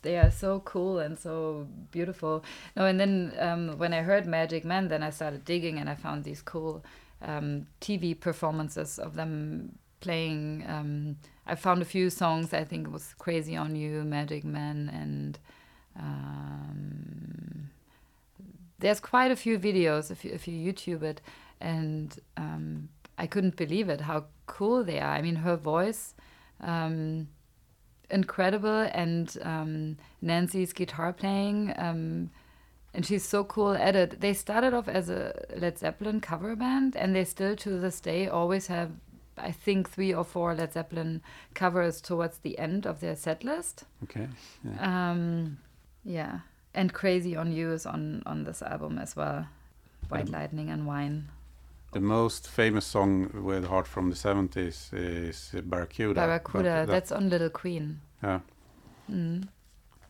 [0.03, 2.43] they are so cool and so beautiful.
[2.77, 5.95] No, and then um, when I heard Magic Man, then I started digging, and I
[5.95, 6.83] found these cool
[7.23, 10.65] um, TV performances of them playing.
[10.69, 12.53] Um, I found a few songs.
[12.53, 15.39] I think it was "Crazy on You," "Magic Man," and
[15.99, 17.71] um,
[18.79, 21.21] there's quite a few videos if you, if you YouTube it,
[21.61, 25.13] and um, I couldn't believe it how cool they are.
[25.15, 26.15] I mean, her voice,
[26.61, 27.29] um,
[28.11, 32.31] incredible, and um, Nancy's guitar playing, um,
[32.95, 34.21] and she's so cool at it.
[34.21, 38.29] They started off as a Led Zeppelin cover band, and they still to this day
[38.29, 38.91] always have.
[39.39, 41.23] I think three or four Led Zeppelin
[41.55, 43.85] covers towards the end of their set list.
[44.05, 44.29] Okay.
[44.63, 45.11] Yeah.
[45.11, 45.59] Um,
[46.05, 46.41] yeah,
[46.75, 49.47] and "Crazy on You" is on on this album as well.
[50.11, 51.29] White Lightning and Wine.
[51.93, 56.15] The most famous song with Heart from the 70s is Barracuda.
[56.15, 56.63] Barracuda.
[56.69, 58.01] that- That's on Little Queen.
[58.23, 58.41] yeah,
[59.11, 59.49] Mm.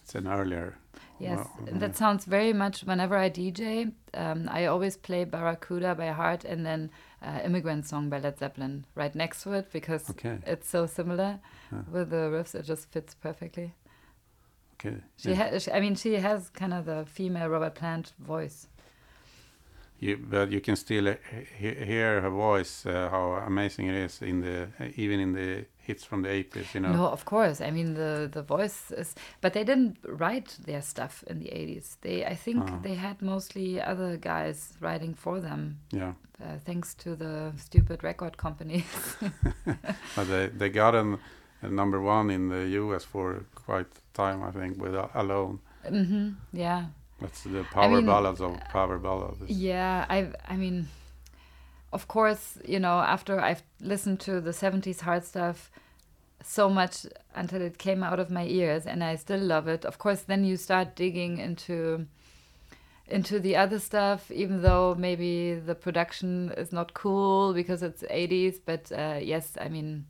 [0.03, 0.75] it's an earlier.
[1.22, 2.82] Yes, Wow, that sounds very much.
[2.82, 6.90] Whenever I DJ, um, I always play Barracuda by heart, and then
[7.22, 10.38] uh, "Immigrant Song" by Led Zeppelin right next to it because Okay.
[10.46, 11.38] it's so similar
[11.92, 12.54] with the riffs.
[12.54, 13.72] It just fits perfectly.
[14.74, 14.96] Okay.
[15.16, 15.50] She, yeah.
[15.50, 18.66] ha- she I mean, she has kind of the female Robert Plant voice.
[20.00, 21.14] You, but you can still uh,
[21.56, 26.05] he- hear her voice, uh, how amazing it is in the even in the hits
[26.05, 26.75] from the 80s.
[26.75, 26.92] You know.
[26.92, 27.61] No, of course.
[27.69, 31.96] I mean, the the voice is, but they didn't write their stuff in the '80s.
[32.00, 32.79] They, I think, Ah.
[32.83, 36.13] they had mostly other guys writing for them, Yeah.
[36.40, 39.17] uh, thanks to the stupid record companies.
[40.17, 41.19] But they they got an,
[41.63, 43.04] a number one in the U.S.
[43.04, 45.59] for quite time, I think, with uh, Alone.
[45.88, 46.85] hmm Yeah,
[47.21, 49.50] That's the power mean, ballads of power ballads.
[49.50, 50.06] yeah.
[50.11, 50.87] I, I mean,
[51.93, 55.71] of course, you know, after I've listened to the '70s Heart stuff
[56.43, 59.85] so much until it came out of my ears, and I still love it.
[59.85, 62.07] Of course, then you start digging into
[63.09, 68.59] into the other stuff, even though maybe the production is not cool because it's 80s.
[68.65, 70.07] But uh, yes, I mean,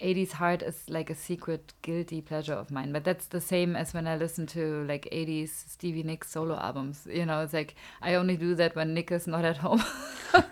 [0.00, 2.92] 80s Heart is like a secret guilty pleasure of mine.
[2.92, 7.06] But that's the same as when I listen to like 80s Stevie Nicks solo albums.
[7.10, 9.82] You know, it's like I only do that when Nicke is not at home.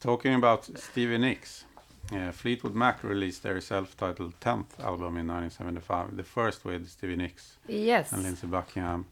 [0.00, 1.64] Talking about Stevie Nicks,
[2.10, 7.58] Yeah, Fleetwood Mac released their self-titled 10th album in 1975, the first with Stevie Nicks
[7.68, 8.12] Yes.
[8.12, 9.04] and Lindsey Buckingham.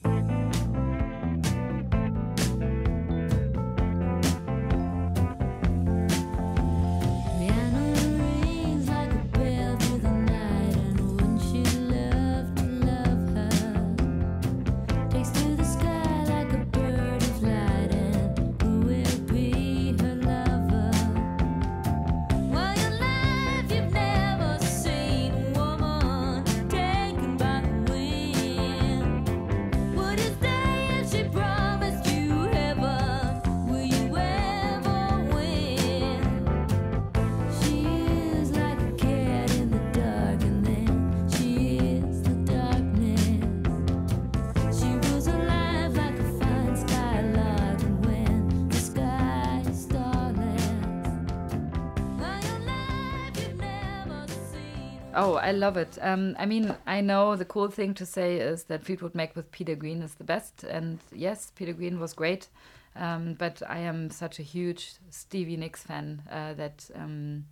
[55.20, 55.98] Oh, I love it.
[56.00, 59.50] Um, I mean, I know the cool thing to say is that Fleetwood Mac with
[59.50, 62.46] Peter Green is the best, and yes, Peter Green was great.
[62.94, 67.46] Um, but I am such a huge Stevie Nicks fan uh, that um,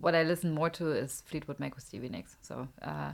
[0.00, 2.36] what I listen more to is Fleetwood Mac with Stevie Nicks.
[2.42, 3.12] So uh,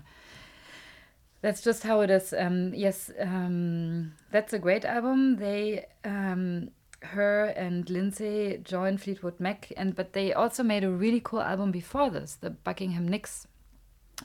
[1.43, 2.33] that's just how it is.
[2.33, 5.37] Um, yes, um, that's a great album.
[5.37, 6.71] They, um,
[7.13, 11.71] her and Lindsey joined Fleetwood Mac, and but they also made a really cool album
[11.71, 13.47] before this, the Buckingham Nicks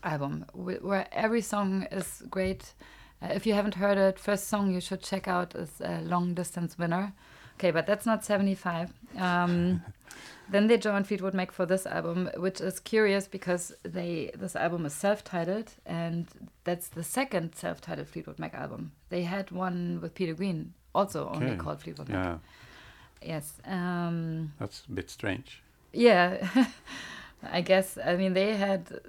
[0.04, 2.74] album, where every song is great.
[3.22, 6.34] Uh, if you haven't heard it, first song you should check out is uh, "Long
[6.34, 7.14] Distance Winner."
[7.58, 8.94] Okay, but that's not seventy-five.
[9.18, 9.82] Um,
[10.50, 14.86] then they joined Fleetwood Mac for this album, which is curious because they this album
[14.86, 16.28] is self-titled, and
[16.64, 18.92] that's the second self-titled Fleetwood Mac album.
[19.10, 21.58] They had one with Peter Green, also only Okay.
[21.58, 22.26] called Fleetwood Mac.
[22.26, 22.38] Yeah,
[23.22, 23.54] Yes.
[23.66, 25.62] Um, that's a bit strange.
[25.94, 26.48] yeah,
[27.44, 27.98] I guess.
[28.04, 29.00] I mean, they had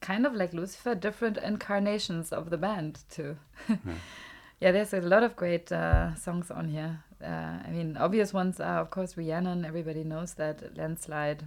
[0.00, 3.36] kind of like Lucifer, different incarnations of the band too.
[4.60, 7.02] yeah, there's a lot of great uh, songs on here.
[7.22, 9.64] Uh, I mean, obvious ones are of course Rhiannon.
[9.64, 11.44] Everybody knows that landslide.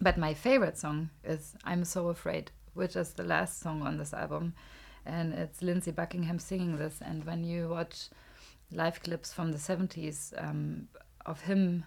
[0.00, 4.14] But my favorite song is "I'm So Afraid," which is the last song on this
[4.14, 4.54] album,
[5.04, 7.00] and it's Lindsey Buckingham singing this.
[7.02, 8.08] And when you watch
[8.72, 10.88] live clips from the 70s um,
[11.26, 11.84] of him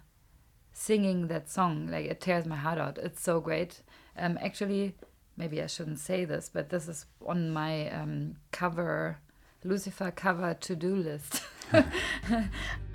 [0.72, 1.88] singing that song.
[1.88, 2.98] Like it tears my heart out.
[2.98, 3.82] It's so great.
[4.18, 4.96] Um, actually
[5.38, 9.18] maybe i shouldn't say this but this is on my um, cover
[9.64, 11.42] lucifer cover to-do list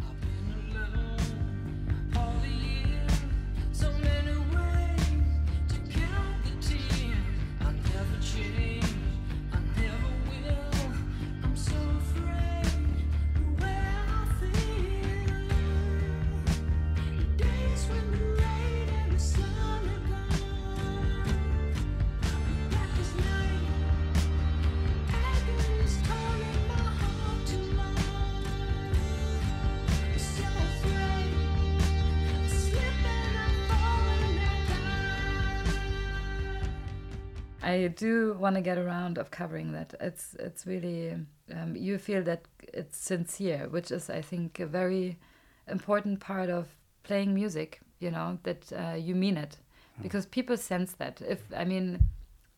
[37.84, 39.94] i do want to get around of covering that.
[40.00, 41.16] It's it's really
[41.54, 45.18] um, you feel that it's sincere which is i think a very
[45.66, 46.66] important part of
[47.02, 49.56] playing music you know that uh, you mean it.
[50.00, 51.20] Because people sense that.
[51.20, 51.98] If i mean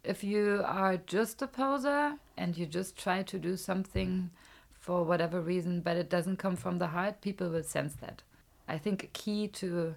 [0.05, 4.31] if you are just a poser and you just try to do something
[4.73, 8.23] for whatever reason but it doesn't come from the heart people will sense that.
[8.69, 9.95] I think a key to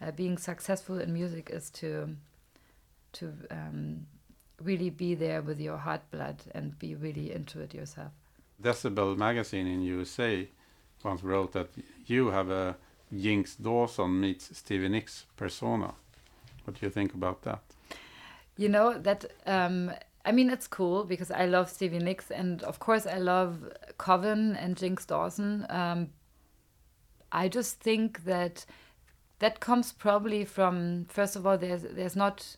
[0.00, 2.16] uh, being successful in music is to
[3.12, 4.06] to um,
[4.64, 8.12] really be there with your heart blood and be really into it yourself
[8.62, 10.48] Decibel magazine in USA
[11.04, 11.68] once wrote that
[12.06, 12.76] you have a
[13.14, 15.94] Jinx Dawson meets Stevie Nicks persona.
[16.64, 17.60] What do you think about that?
[18.56, 19.92] You know that um,
[20.24, 24.56] I mean it's cool because I love Stevie Nicks and of course I love Coven
[24.56, 25.66] and Jinx Dawson.
[25.68, 26.10] Um,
[27.30, 28.64] I just think that
[29.40, 32.56] that comes probably from first of all there's there's not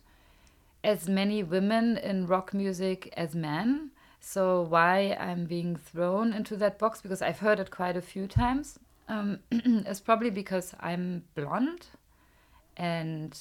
[0.84, 3.90] as many women in rock music as men.
[4.20, 8.26] So why I'm being thrown into that box because I've heard it quite a few
[8.26, 8.78] times
[9.08, 11.86] um, is probably because I'm blonde
[12.76, 13.38] and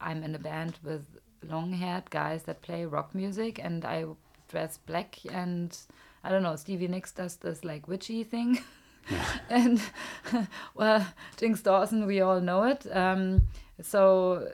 [0.00, 1.04] I'm in a band with
[1.48, 4.04] long-haired guys that play rock music, and I
[4.48, 5.18] dress black.
[5.30, 5.76] And
[6.24, 8.60] I don't know, Stevie Nicks does this like witchy thing,
[9.50, 9.80] and
[10.74, 11.06] well,
[11.36, 12.86] Jinx Dawson, we all know it.
[12.94, 13.48] Um,
[13.80, 14.50] so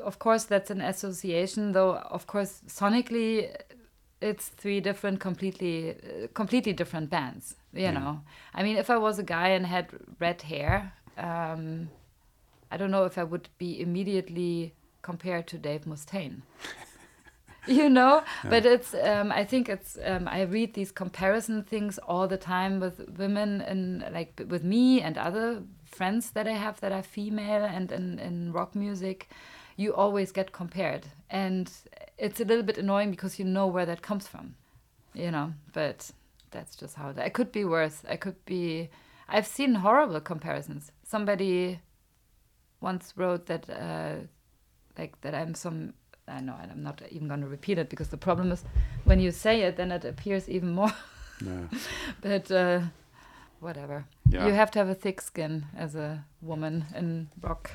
[0.00, 1.96] of course that's an association, though.
[1.96, 3.54] Of course, sonically,
[4.20, 7.56] it's three different, completely, uh, completely different bands.
[7.72, 8.20] You know,
[8.54, 9.88] I mean, if I was a guy and had
[10.20, 10.92] red hair.
[11.18, 11.88] Um,
[12.70, 16.42] I don't know if I would be immediately compared to Dave Mustaine.
[17.66, 22.28] you know but it's um, i think it's um, i read these comparison things all
[22.28, 26.92] the time with women and like with me and other friends that i have that
[26.92, 29.30] are female and in, in rock music
[29.76, 31.06] you always get compared.
[31.30, 31.70] And
[32.18, 34.54] it's a little bit annoying because you know where that comes from
[35.14, 36.10] you know but
[36.50, 38.02] that's just how it, it could be worse.
[38.08, 38.90] I could be
[39.28, 40.92] i've seen horrible comparisons.
[41.02, 41.80] Somebody
[42.80, 44.26] once wrote that uh,
[44.98, 45.94] like that I'm some
[46.28, 48.64] I know I'm not even going to repeat it because the problem is
[49.04, 50.92] when you say it then it appears even more.
[51.44, 51.66] Yeah.
[52.20, 52.80] but uh,
[53.58, 54.04] whatever.
[54.30, 54.46] Yeah.
[54.46, 57.72] you have to have a thick skin as a woman in rock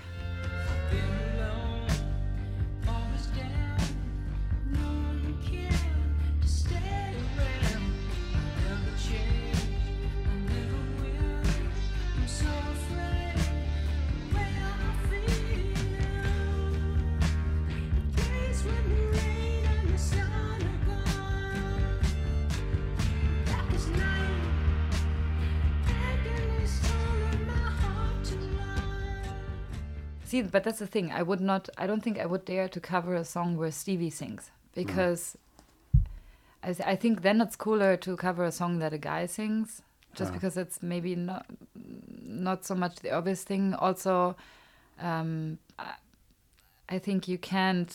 [30.30, 31.12] See, but that's the thing.
[31.12, 31.70] I would not.
[31.78, 35.36] I don't think I would dare to cover a song where Stevie sings because
[36.64, 39.82] I, th- I think then it's cooler to cover a song that a guy sings,
[40.14, 40.34] just Ah.
[40.36, 41.46] because it's maybe not
[42.22, 43.74] not so much the obvious thing.
[43.74, 44.36] Also,
[45.00, 45.94] um, I,
[46.90, 47.92] I think you can't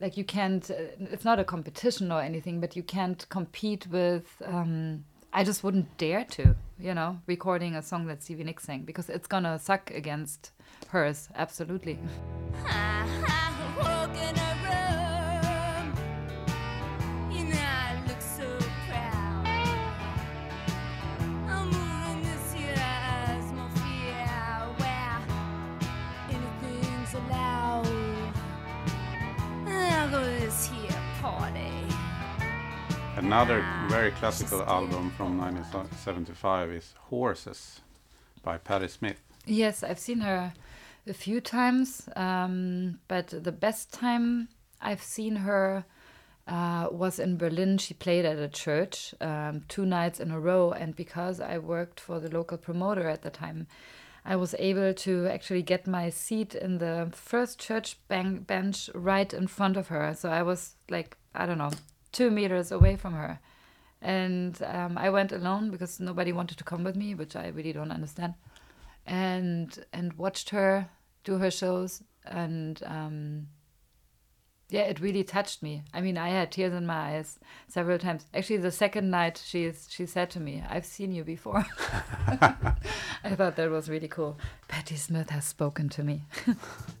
[0.00, 0.70] like you can't.
[0.70, 0.74] Uh,
[1.12, 4.40] it's not a competition or anything, but you can't compete with.
[4.42, 5.04] Um,
[5.34, 9.10] I just wouldn't dare to, you know, recording a song that Stevie Nicks sang because
[9.10, 10.52] it's gonna suck against
[10.88, 11.28] hers.
[11.34, 11.98] Absolutely.
[33.28, 37.80] Another ah, very classical album from 1975 is Horses
[38.42, 39.20] by Patti Smith.
[39.44, 40.54] Yes, I've seen her
[41.08, 44.48] a few times, um, but the best time
[44.80, 45.84] I've seen her
[46.46, 47.78] uh, was in Berlin.
[47.78, 52.00] She played at a church um, two nights in a row, and because I worked
[52.00, 53.66] for the local promoter at the time,
[54.24, 59.46] I was able to actually get my seat in the first church bench right in
[59.46, 60.14] front of her.
[60.14, 61.70] So I was like, I don't know,
[62.12, 63.40] two meters away from her.
[64.00, 67.72] And um, I went alone because nobody wanted to come with me, which I really
[67.72, 68.34] don't understand
[69.08, 70.88] and and watched her
[71.24, 73.48] do her shows and um
[74.70, 75.82] yeah it really touched me.
[75.94, 77.38] I mean i had tears in my eyes
[77.68, 78.26] several times.
[78.34, 81.64] Actually the second night she she said to me i've seen you before.
[83.24, 84.38] I thought that was really cool.
[84.68, 86.24] Patti smith has spoken to me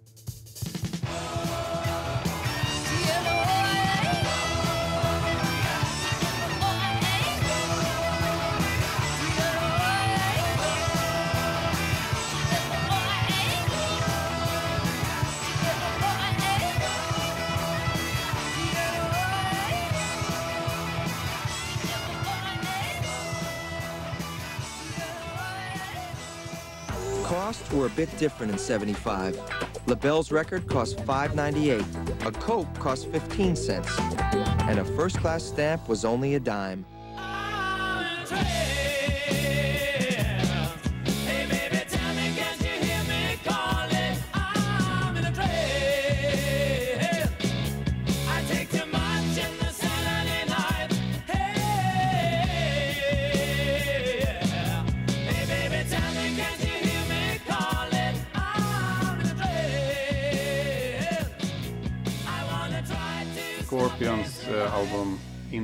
[27.78, 29.40] were a bit different in 75.
[29.86, 33.98] LaBelle's record cost $5.98, a Coke cost 15 cents,
[34.68, 36.84] and a first class stamp was only a dime.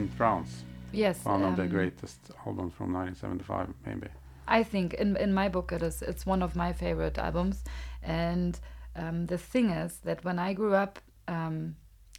[0.05, 4.09] In Trance, yes one of the um, greatest albums from 1975, maybe.
[4.47, 7.65] I think in in my book it is it's one of my favorite albums,
[8.03, 8.61] and
[8.97, 11.77] um, the thing is that when I grew up, um,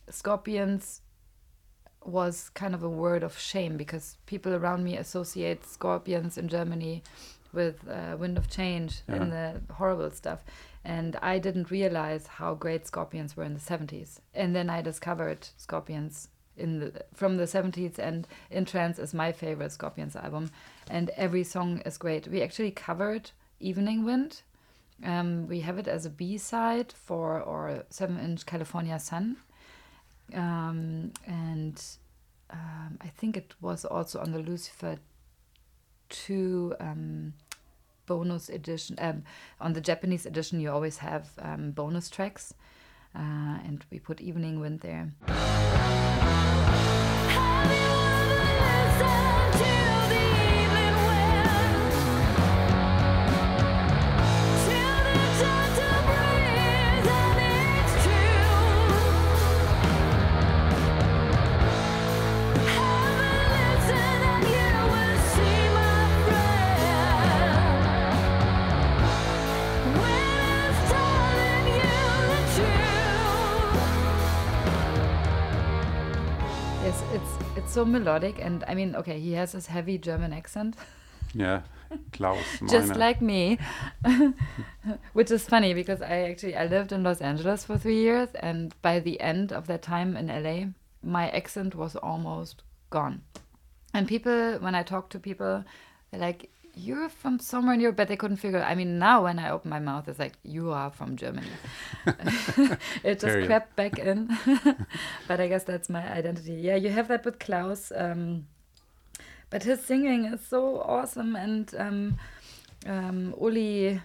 [0.10, 1.02] Scorpions
[2.04, 7.04] was kind of a word of shame because people around me associate Scorpions in Germany
[7.54, 10.44] with uh, Wind of Change and the horrible stuff,
[10.84, 15.50] and I didn't realize how great Scorpions were in the seventies, and then I discovered
[15.56, 20.49] Scorpions in the from the 70s and in trance is my favorite scorpions album
[20.89, 24.41] and every song is great we actually covered evening wind
[25.03, 29.38] um, we have it as a b-side for our 7 inch california sun
[30.34, 31.84] um, and
[32.49, 34.97] um, i think it was also on the lucifer
[36.10, 37.34] 2 um,
[38.06, 38.95] bonus edition.
[38.99, 39.24] Um,
[39.60, 42.53] on the Japanese edition, you always have um, bonus tracks,
[43.16, 45.12] uh, and we put Evening Wind there.
[77.76, 80.76] So melodic, and I mean, okay, he has this heavy German accent.
[81.38, 81.63] Yeah,
[82.13, 82.45] Klaus.
[82.69, 83.57] just like me
[85.13, 88.73] which is funny because i actually i lived in los angeles for three years and
[88.82, 90.55] by the end of that time in la
[91.03, 93.21] my accent was almost gone
[93.93, 95.65] and people when i talk to people
[96.11, 99.39] they're like you're from somewhere in europe but they couldn't figure i mean now when
[99.39, 101.47] i open my mouth it's like you are from germany
[103.03, 103.47] it just Period.
[103.47, 104.30] crept back in
[105.28, 108.45] but i guess that's my identity yeah you have that with klaus um,
[109.49, 112.17] but his singing is so awesome and um,
[112.88, 114.01] um, Uli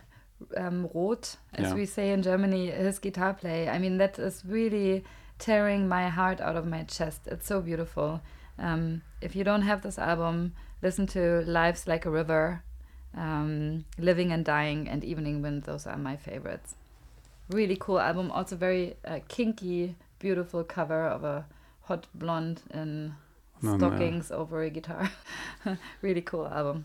[0.56, 1.74] um, Roth, as Yeah.
[1.74, 3.68] we say in Germany, his guitar play.
[3.68, 5.04] I mean, that is really
[5.38, 7.26] tearing my heart out of my chest.
[7.26, 8.20] It's so beautiful.
[8.58, 12.62] Um, if you don't have this album, listen to Life's Like a River,
[13.16, 15.64] um, Living and Dying, and Evening Wind.
[15.64, 16.74] Those are my favorites.
[17.50, 18.30] Really cool album.
[18.30, 21.44] Also very uh, kinky, beautiful cover of a
[21.82, 23.14] hot blonde in
[23.62, 23.78] No, no.
[23.78, 25.10] stockings over a guitar.
[26.02, 26.84] really cool album.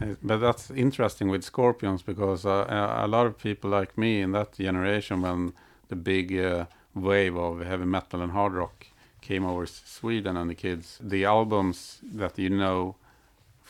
[0.00, 4.22] Uh, But that's interesting with Scorpions because uh, a a lot of people like me
[4.22, 5.52] in that generation, when
[5.88, 6.64] the big uh,
[6.94, 8.86] wave of heavy metal and hard rock
[9.20, 12.94] came over Sweden and the kids, the albums that you know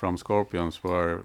[0.01, 1.24] from Scorpions were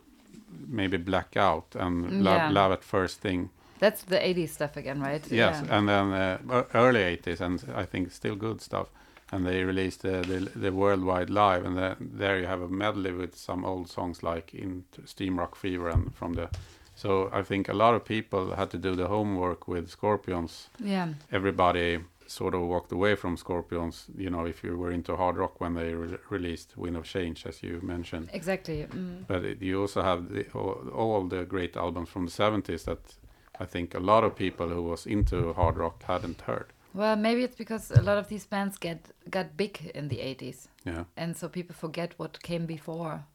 [0.67, 2.49] maybe Blackout and Love, Yeah.
[2.61, 3.49] Love at First Sting.
[3.79, 5.23] That's the 80s stuff again, right?
[5.31, 5.77] Yes, Yeah.
[5.77, 8.87] and then uh, early 80s, and I think still good stuff.
[9.31, 13.11] And they released the, the, the Worldwide Live, and the, there you have a medley
[13.11, 16.47] with some old songs like in Steam Rock Fever and from the.
[16.95, 20.69] So I think a lot of people had to do the homework with Scorpions.
[20.83, 21.07] yeah.
[21.31, 25.61] Everybody sort of walked away from Scorpions, you know, if you were into hard rock
[25.61, 28.29] when they re- released Wind of Change, as you mentioned.
[28.33, 28.85] Exactly.
[28.89, 29.25] Mm.
[29.27, 33.15] But it, you also have the, all, all the great albums from the 70s that
[33.59, 36.67] I think a lot of people who was into hard rock hadn't heard.
[36.93, 40.67] Well, maybe it's because a lot of these bands get got big in the 80s,
[40.85, 41.03] Yeah.
[41.17, 43.25] and so people forget what came before.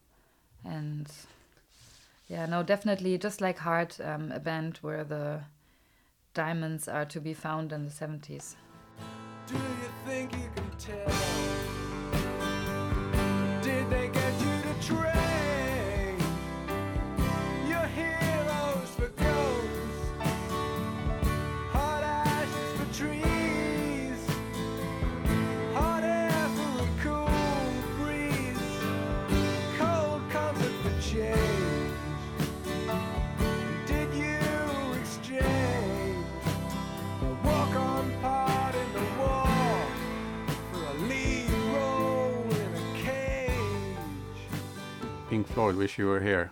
[0.65, 1.07] And
[2.29, 5.41] yeah, no, definitely, just like Heart, um, a band where the
[6.33, 8.55] diamonds are to be found in the 70s.
[9.51, 11.80] Do you think you can tell?
[45.31, 46.51] Pink Floyd, Wish You Were Here.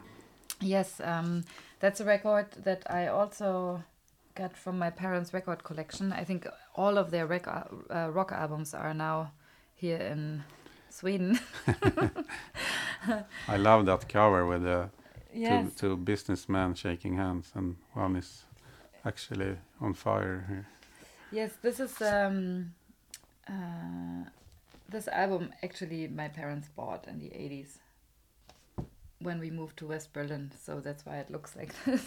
[0.61, 1.43] Yes, um,
[1.81, 3.83] that's a record that I also
[4.37, 6.13] got from my parents' record collection.
[6.13, 9.33] I think all of their rec- uh, rock albums are now
[9.75, 10.45] here in
[10.91, 11.41] Sweden.
[13.49, 14.91] I love that cover with the
[15.35, 15.75] yes.
[15.75, 18.45] two, two businessmen shaking hands, and one is
[19.05, 20.69] actually on fire here.
[21.33, 22.75] Yes, this is um,
[23.49, 24.31] uh,
[24.89, 27.79] this album actually my parents bought in the eighties
[29.21, 32.05] when we moved to West Berlin, so that's why it looks like this.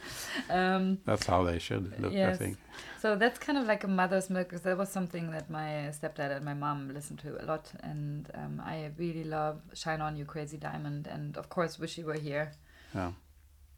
[0.50, 2.58] um, That's how they should look, I think.
[3.00, 6.30] so that's kind of like a mother's milk because that was something that my stepdad
[6.36, 10.24] and my mom listened to a lot, and um, I really love "Shine On You,
[10.26, 12.52] Crazy Diamond," and of course "Wish You Were Here."
[12.94, 13.12] Yeah.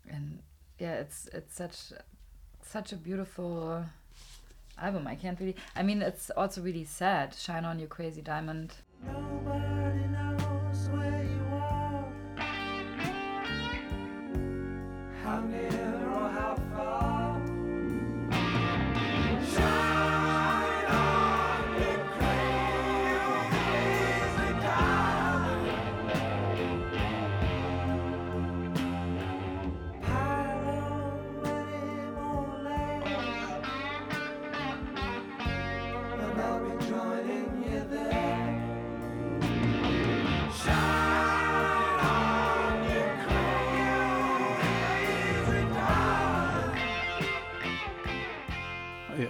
[0.09, 0.41] and
[0.79, 1.93] yeah it's it's such
[2.63, 3.85] such a beautiful
[4.81, 8.73] album i can't really i mean it's also really sad shine on you crazy diamond
[9.07, 10.42] Nobody knows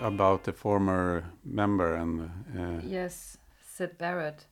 [0.03, 4.47] about the former member and uh, Yes, Syd Barrett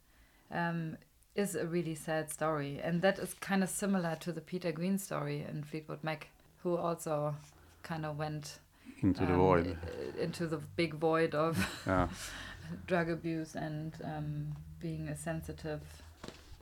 [0.51, 0.97] um,
[1.35, 4.99] is a really sad story, and that is kind of similar to the Peter Green
[4.99, 6.29] story in Fleetwood Mac,
[6.63, 7.35] who also
[7.83, 8.59] kind of went
[9.03, 9.77] into the um, void.
[10.19, 12.09] into the big void of Yeah,
[12.87, 15.81] drug abuse and um, being a sensitive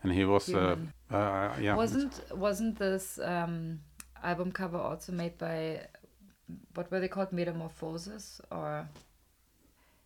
[0.03, 0.76] and he was, uh,
[1.11, 1.74] uh, yeah.
[1.74, 3.80] Wasn't wasn't this um,
[4.22, 5.86] album cover also made by
[6.74, 8.88] what were they called Metamorphosis or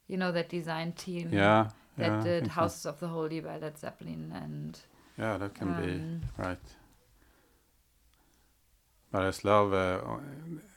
[0.09, 2.61] you know that design team yeah, that yeah, did think so.
[2.61, 4.79] Houses of the Holy by Led Zeppelin and
[5.19, 6.59] Yeah, that can be um, right.
[9.11, 10.01] But I just love uh,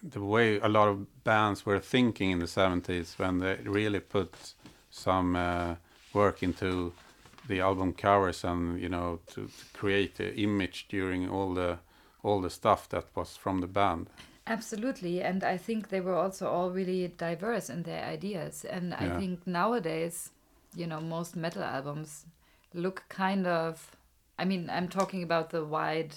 [0.03, 4.53] the way a lot of bands were thinking in the 70s when they really put
[4.89, 5.75] some uh,
[6.13, 6.91] work into
[7.47, 11.77] the album covers and you know to, to create the image during all the
[12.23, 14.09] all the stuff that was from the band.
[14.47, 18.63] Absolutely, and I think they were also all really diverse in their ideas.
[18.63, 20.31] And I think nowadays,
[20.75, 22.25] you know, most metal albums
[22.73, 23.91] look kind of.
[24.37, 26.13] I mean, I'm talking about the wide,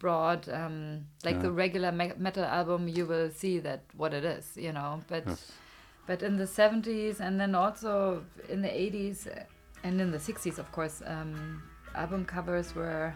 [0.00, 1.42] broad, um, like Yeah.
[1.42, 2.88] the regular me- metal album.
[2.88, 5.02] You will see that what it is, you know.
[5.08, 5.52] But Yes.
[6.06, 9.28] but in the 70s and then also in the 80s
[9.84, 11.62] and in the 60s, of course, um,
[11.94, 13.14] album covers were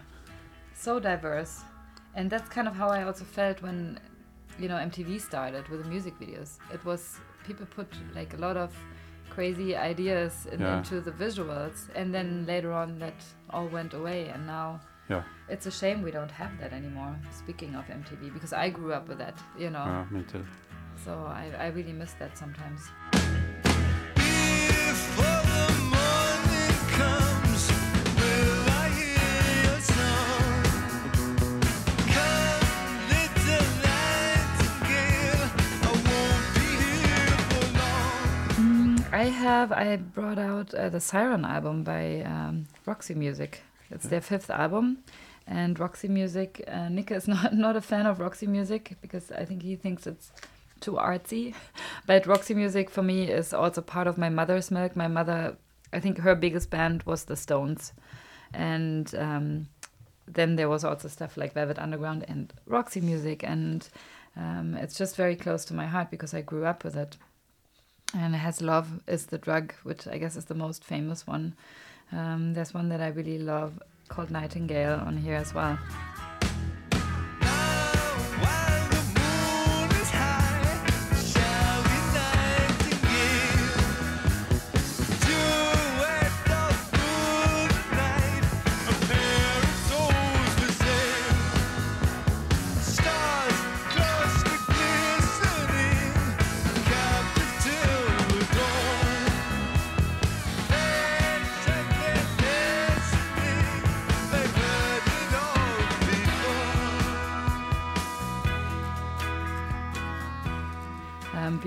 [0.73, 1.61] so diverse.
[2.15, 3.99] And that's kind of how I also felt when,
[4.59, 6.57] you know, MTV started with the music videos.
[6.73, 8.71] It was, people put like a lot of
[9.29, 10.77] crazy ideas in, Yeah.
[10.77, 11.89] into the visuals.
[11.95, 14.29] And then later on, that all went away.
[14.29, 14.79] And now
[15.09, 17.15] Yeah, it's a shame we don't have that anymore.
[17.31, 19.79] Speaking of MTV, because I grew up with that, you know.
[19.79, 20.43] uh, me too.
[21.03, 22.81] So I, I really miss that sometimes.
[39.15, 39.71] I have.
[39.71, 43.61] I brought out uh, the Siren album by um, Roxy Music.
[43.89, 45.05] It's their fifth album,
[45.47, 46.61] and Roxy Music.
[46.67, 50.05] Uh, Nicke is not not a fan of Roxy Music because I think he thinks
[50.05, 50.33] it's
[50.81, 51.55] too artsy.
[52.05, 54.97] But Roxy Music for me is also part of my mother's milk.
[54.97, 55.55] My mother,
[55.93, 57.93] I think her biggest band was the Stones,
[58.53, 59.67] and um,
[60.27, 63.87] then there was also stuff like Velvet Underground and Roxy Music, and
[64.35, 67.15] um, it's just very close to my heart because I grew up with it
[68.13, 71.55] and has love is the drug which i guess is the most famous one.
[72.11, 75.77] Um, there's one that i really love called nightingale on here as well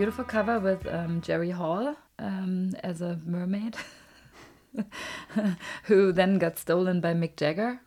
[0.09, 3.76] beautiful cover with um, jerry hall um, as a mermaid
[5.84, 7.78] who then got stolen by mick jagger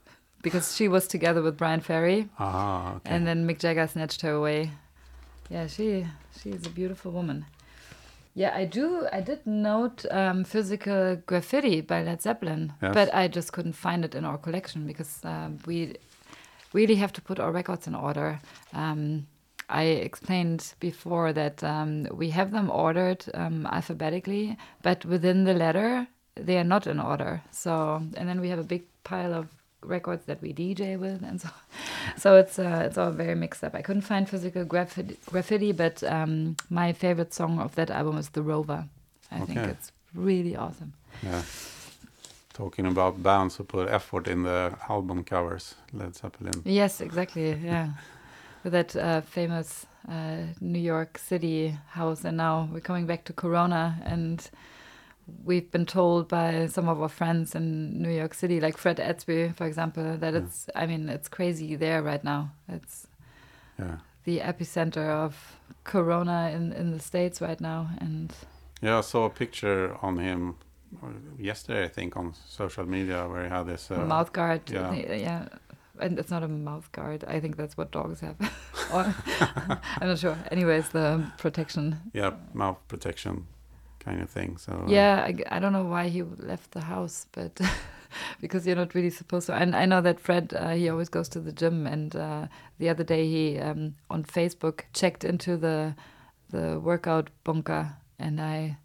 [0.44, 3.10] because she was together with bryan ferry Ah, okay.
[3.16, 4.70] and then Mick Jagger snatched her away.
[5.50, 6.06] Yeah, she
[6.40, 7.46] she is a beautiful woman.
[8.36, 9.08] Yeah, I do.
[9.12, 12.94] I did note um, physical graffiti by Led Zeppelin, Yes.
[12.94, 15.96] but I just couldn't find it in our collection because um, we
[16.74, 18.40] really have to put our records in order.
[18.74, 19.28] Um,
[19.72, 26.08] I explained before that um, we have them ordered um, alphabetically, but within the letter
[26.36, 27.42] they are not in order.
[27.52, 29.48] So, and then we have a big pile of
[29.84, 31.50] records that we DJ with, and so
[32.18, 33.76] so it's uh, it's all very mixed up.
[33.76, 38.30] I couldn't find physical graffiti, graffiti but um, my favorite song of that album is
[38.30, 38.86] "The Rover."
[39.32, 40.94] I think it's really awesome.
[41.24, 41.42] Yeah.
[42.54, 46.62] Talking about bands who put effort in the album covers, Led Zeppelin.
[46.66, 47.54] Yes, exactly.
[47.54, 47.92] Yeah,
[48.64, 53.34] with that uh, famous uh, New York City house, and now we're coming back to
[53.34, 54.50] Corona, and
[55.46, 59.56] we've been told by some of our friends in New York City, like Fred Estby,
[59.56, 60.68] for example, that it's.
[60.76, 62.52] I mean, it's crazy there right now.
[62.68, 63.08] It's
[63.80, 63.98] Yeah.
[64.26, 68.32] the epicenter of Corona in in the states right now, and
[68.82, 70.56] Yeah, I saw a picture on him
[71.04, 71.08] uh,
[71.40, 73.92] yesterday, I think, on social media where he had this.
[73.92, 74.62] Uh, mouth guard.
[74.70, 74.94] yeah.
[74.94, 75.46] yeah.
[76.02, 77.24] And it's not a mouth guard.
[77.28, 78.36] I think that's what dogs have.
[78.94, 79.14] or,
[80.00, 80.38] I'm not sure.
[80.52, 82.00] Anyways, the protection.
[82.14, 83.48] Yeah, mouth protection
[84.00, 84.58] kind of thing.
[84.58, 87.60] So uh, Yeah, I don't know why he left the house, but
[88.42, 89.54] because you're not really supposed to.
[89.54, 92.48] And I know that Fred, uh, he always goes to the gym, and uh,
[92.80, 95.96] the other day he um, on Facebook checked into the
[96.50, 98.78] the workout bunker, and I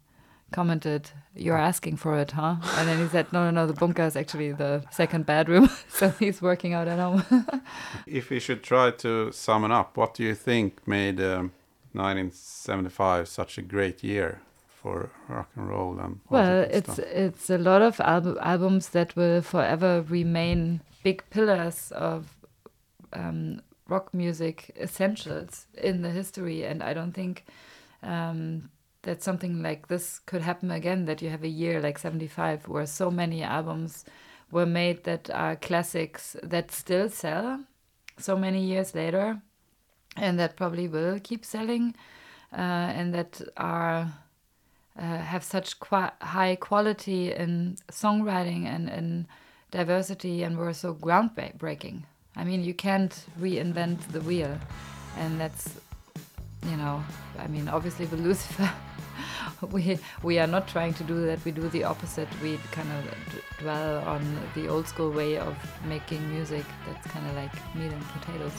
[0.51, 3.67] commented, "You're asking for it, huh?" And then he said, "No, no, no.
[3.67, 7.23] The bunker is actually the second bedroom, so he's working out at home."
[8.05, 11.51] If we should try to sum it up, what do you think made um,
[11.93, 17.05] 1975 such a great year for rock and roll and well, it's stuff?
[17.05, 22.37] it's a lot of al- albums that will forever remain big pillars of
[23.13, 27.45] um, rock music essentials in the history, and I don't think
[28.03, 28.69] um,
[29.03, 31.05] that something like this could happen again.
[31.05, 34.05] That you have a year like '75 where so many albums
[34.51, 37.61] were made that are classics that still sell
[38.17, 39.41] so many years later,
[40.15, 41.95] and that probably will keep selling,
[42.53, 44.13] uh, and that are
[44.97, 45.75] uh, have such
[46.21, 49.27] high quality in songwriting and in
[49.71, 52.03] diversity and were so groundbreaking.
[52.35, 54.57] I mean, you can't reinvent the wheel,
[55.17, 55.75] and that's,
[56.69, 57.03] you know,
[57.39, 58.69] I mean, obviously with Lucifer,
[59.71, 61.43] we we are not trying to do that.
[61.45, 62.27] We do the opposite.
[62.41, 63.05] We kind of
[63.59, 64.21] dwell on
[64.53, 65.55] the old school way of
[65.87, 66.65] making music.
[66.85, 68.53] That's kind of like meat and potatoes.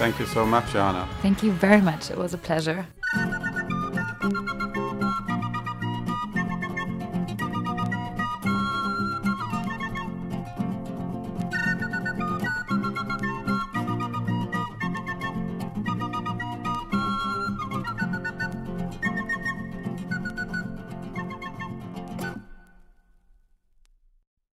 [0.00, 1.06] Thank you so much, Johanna.
[1.20, 2.10] Thank you very much.
[2.10, 2.86] It was a pleasure.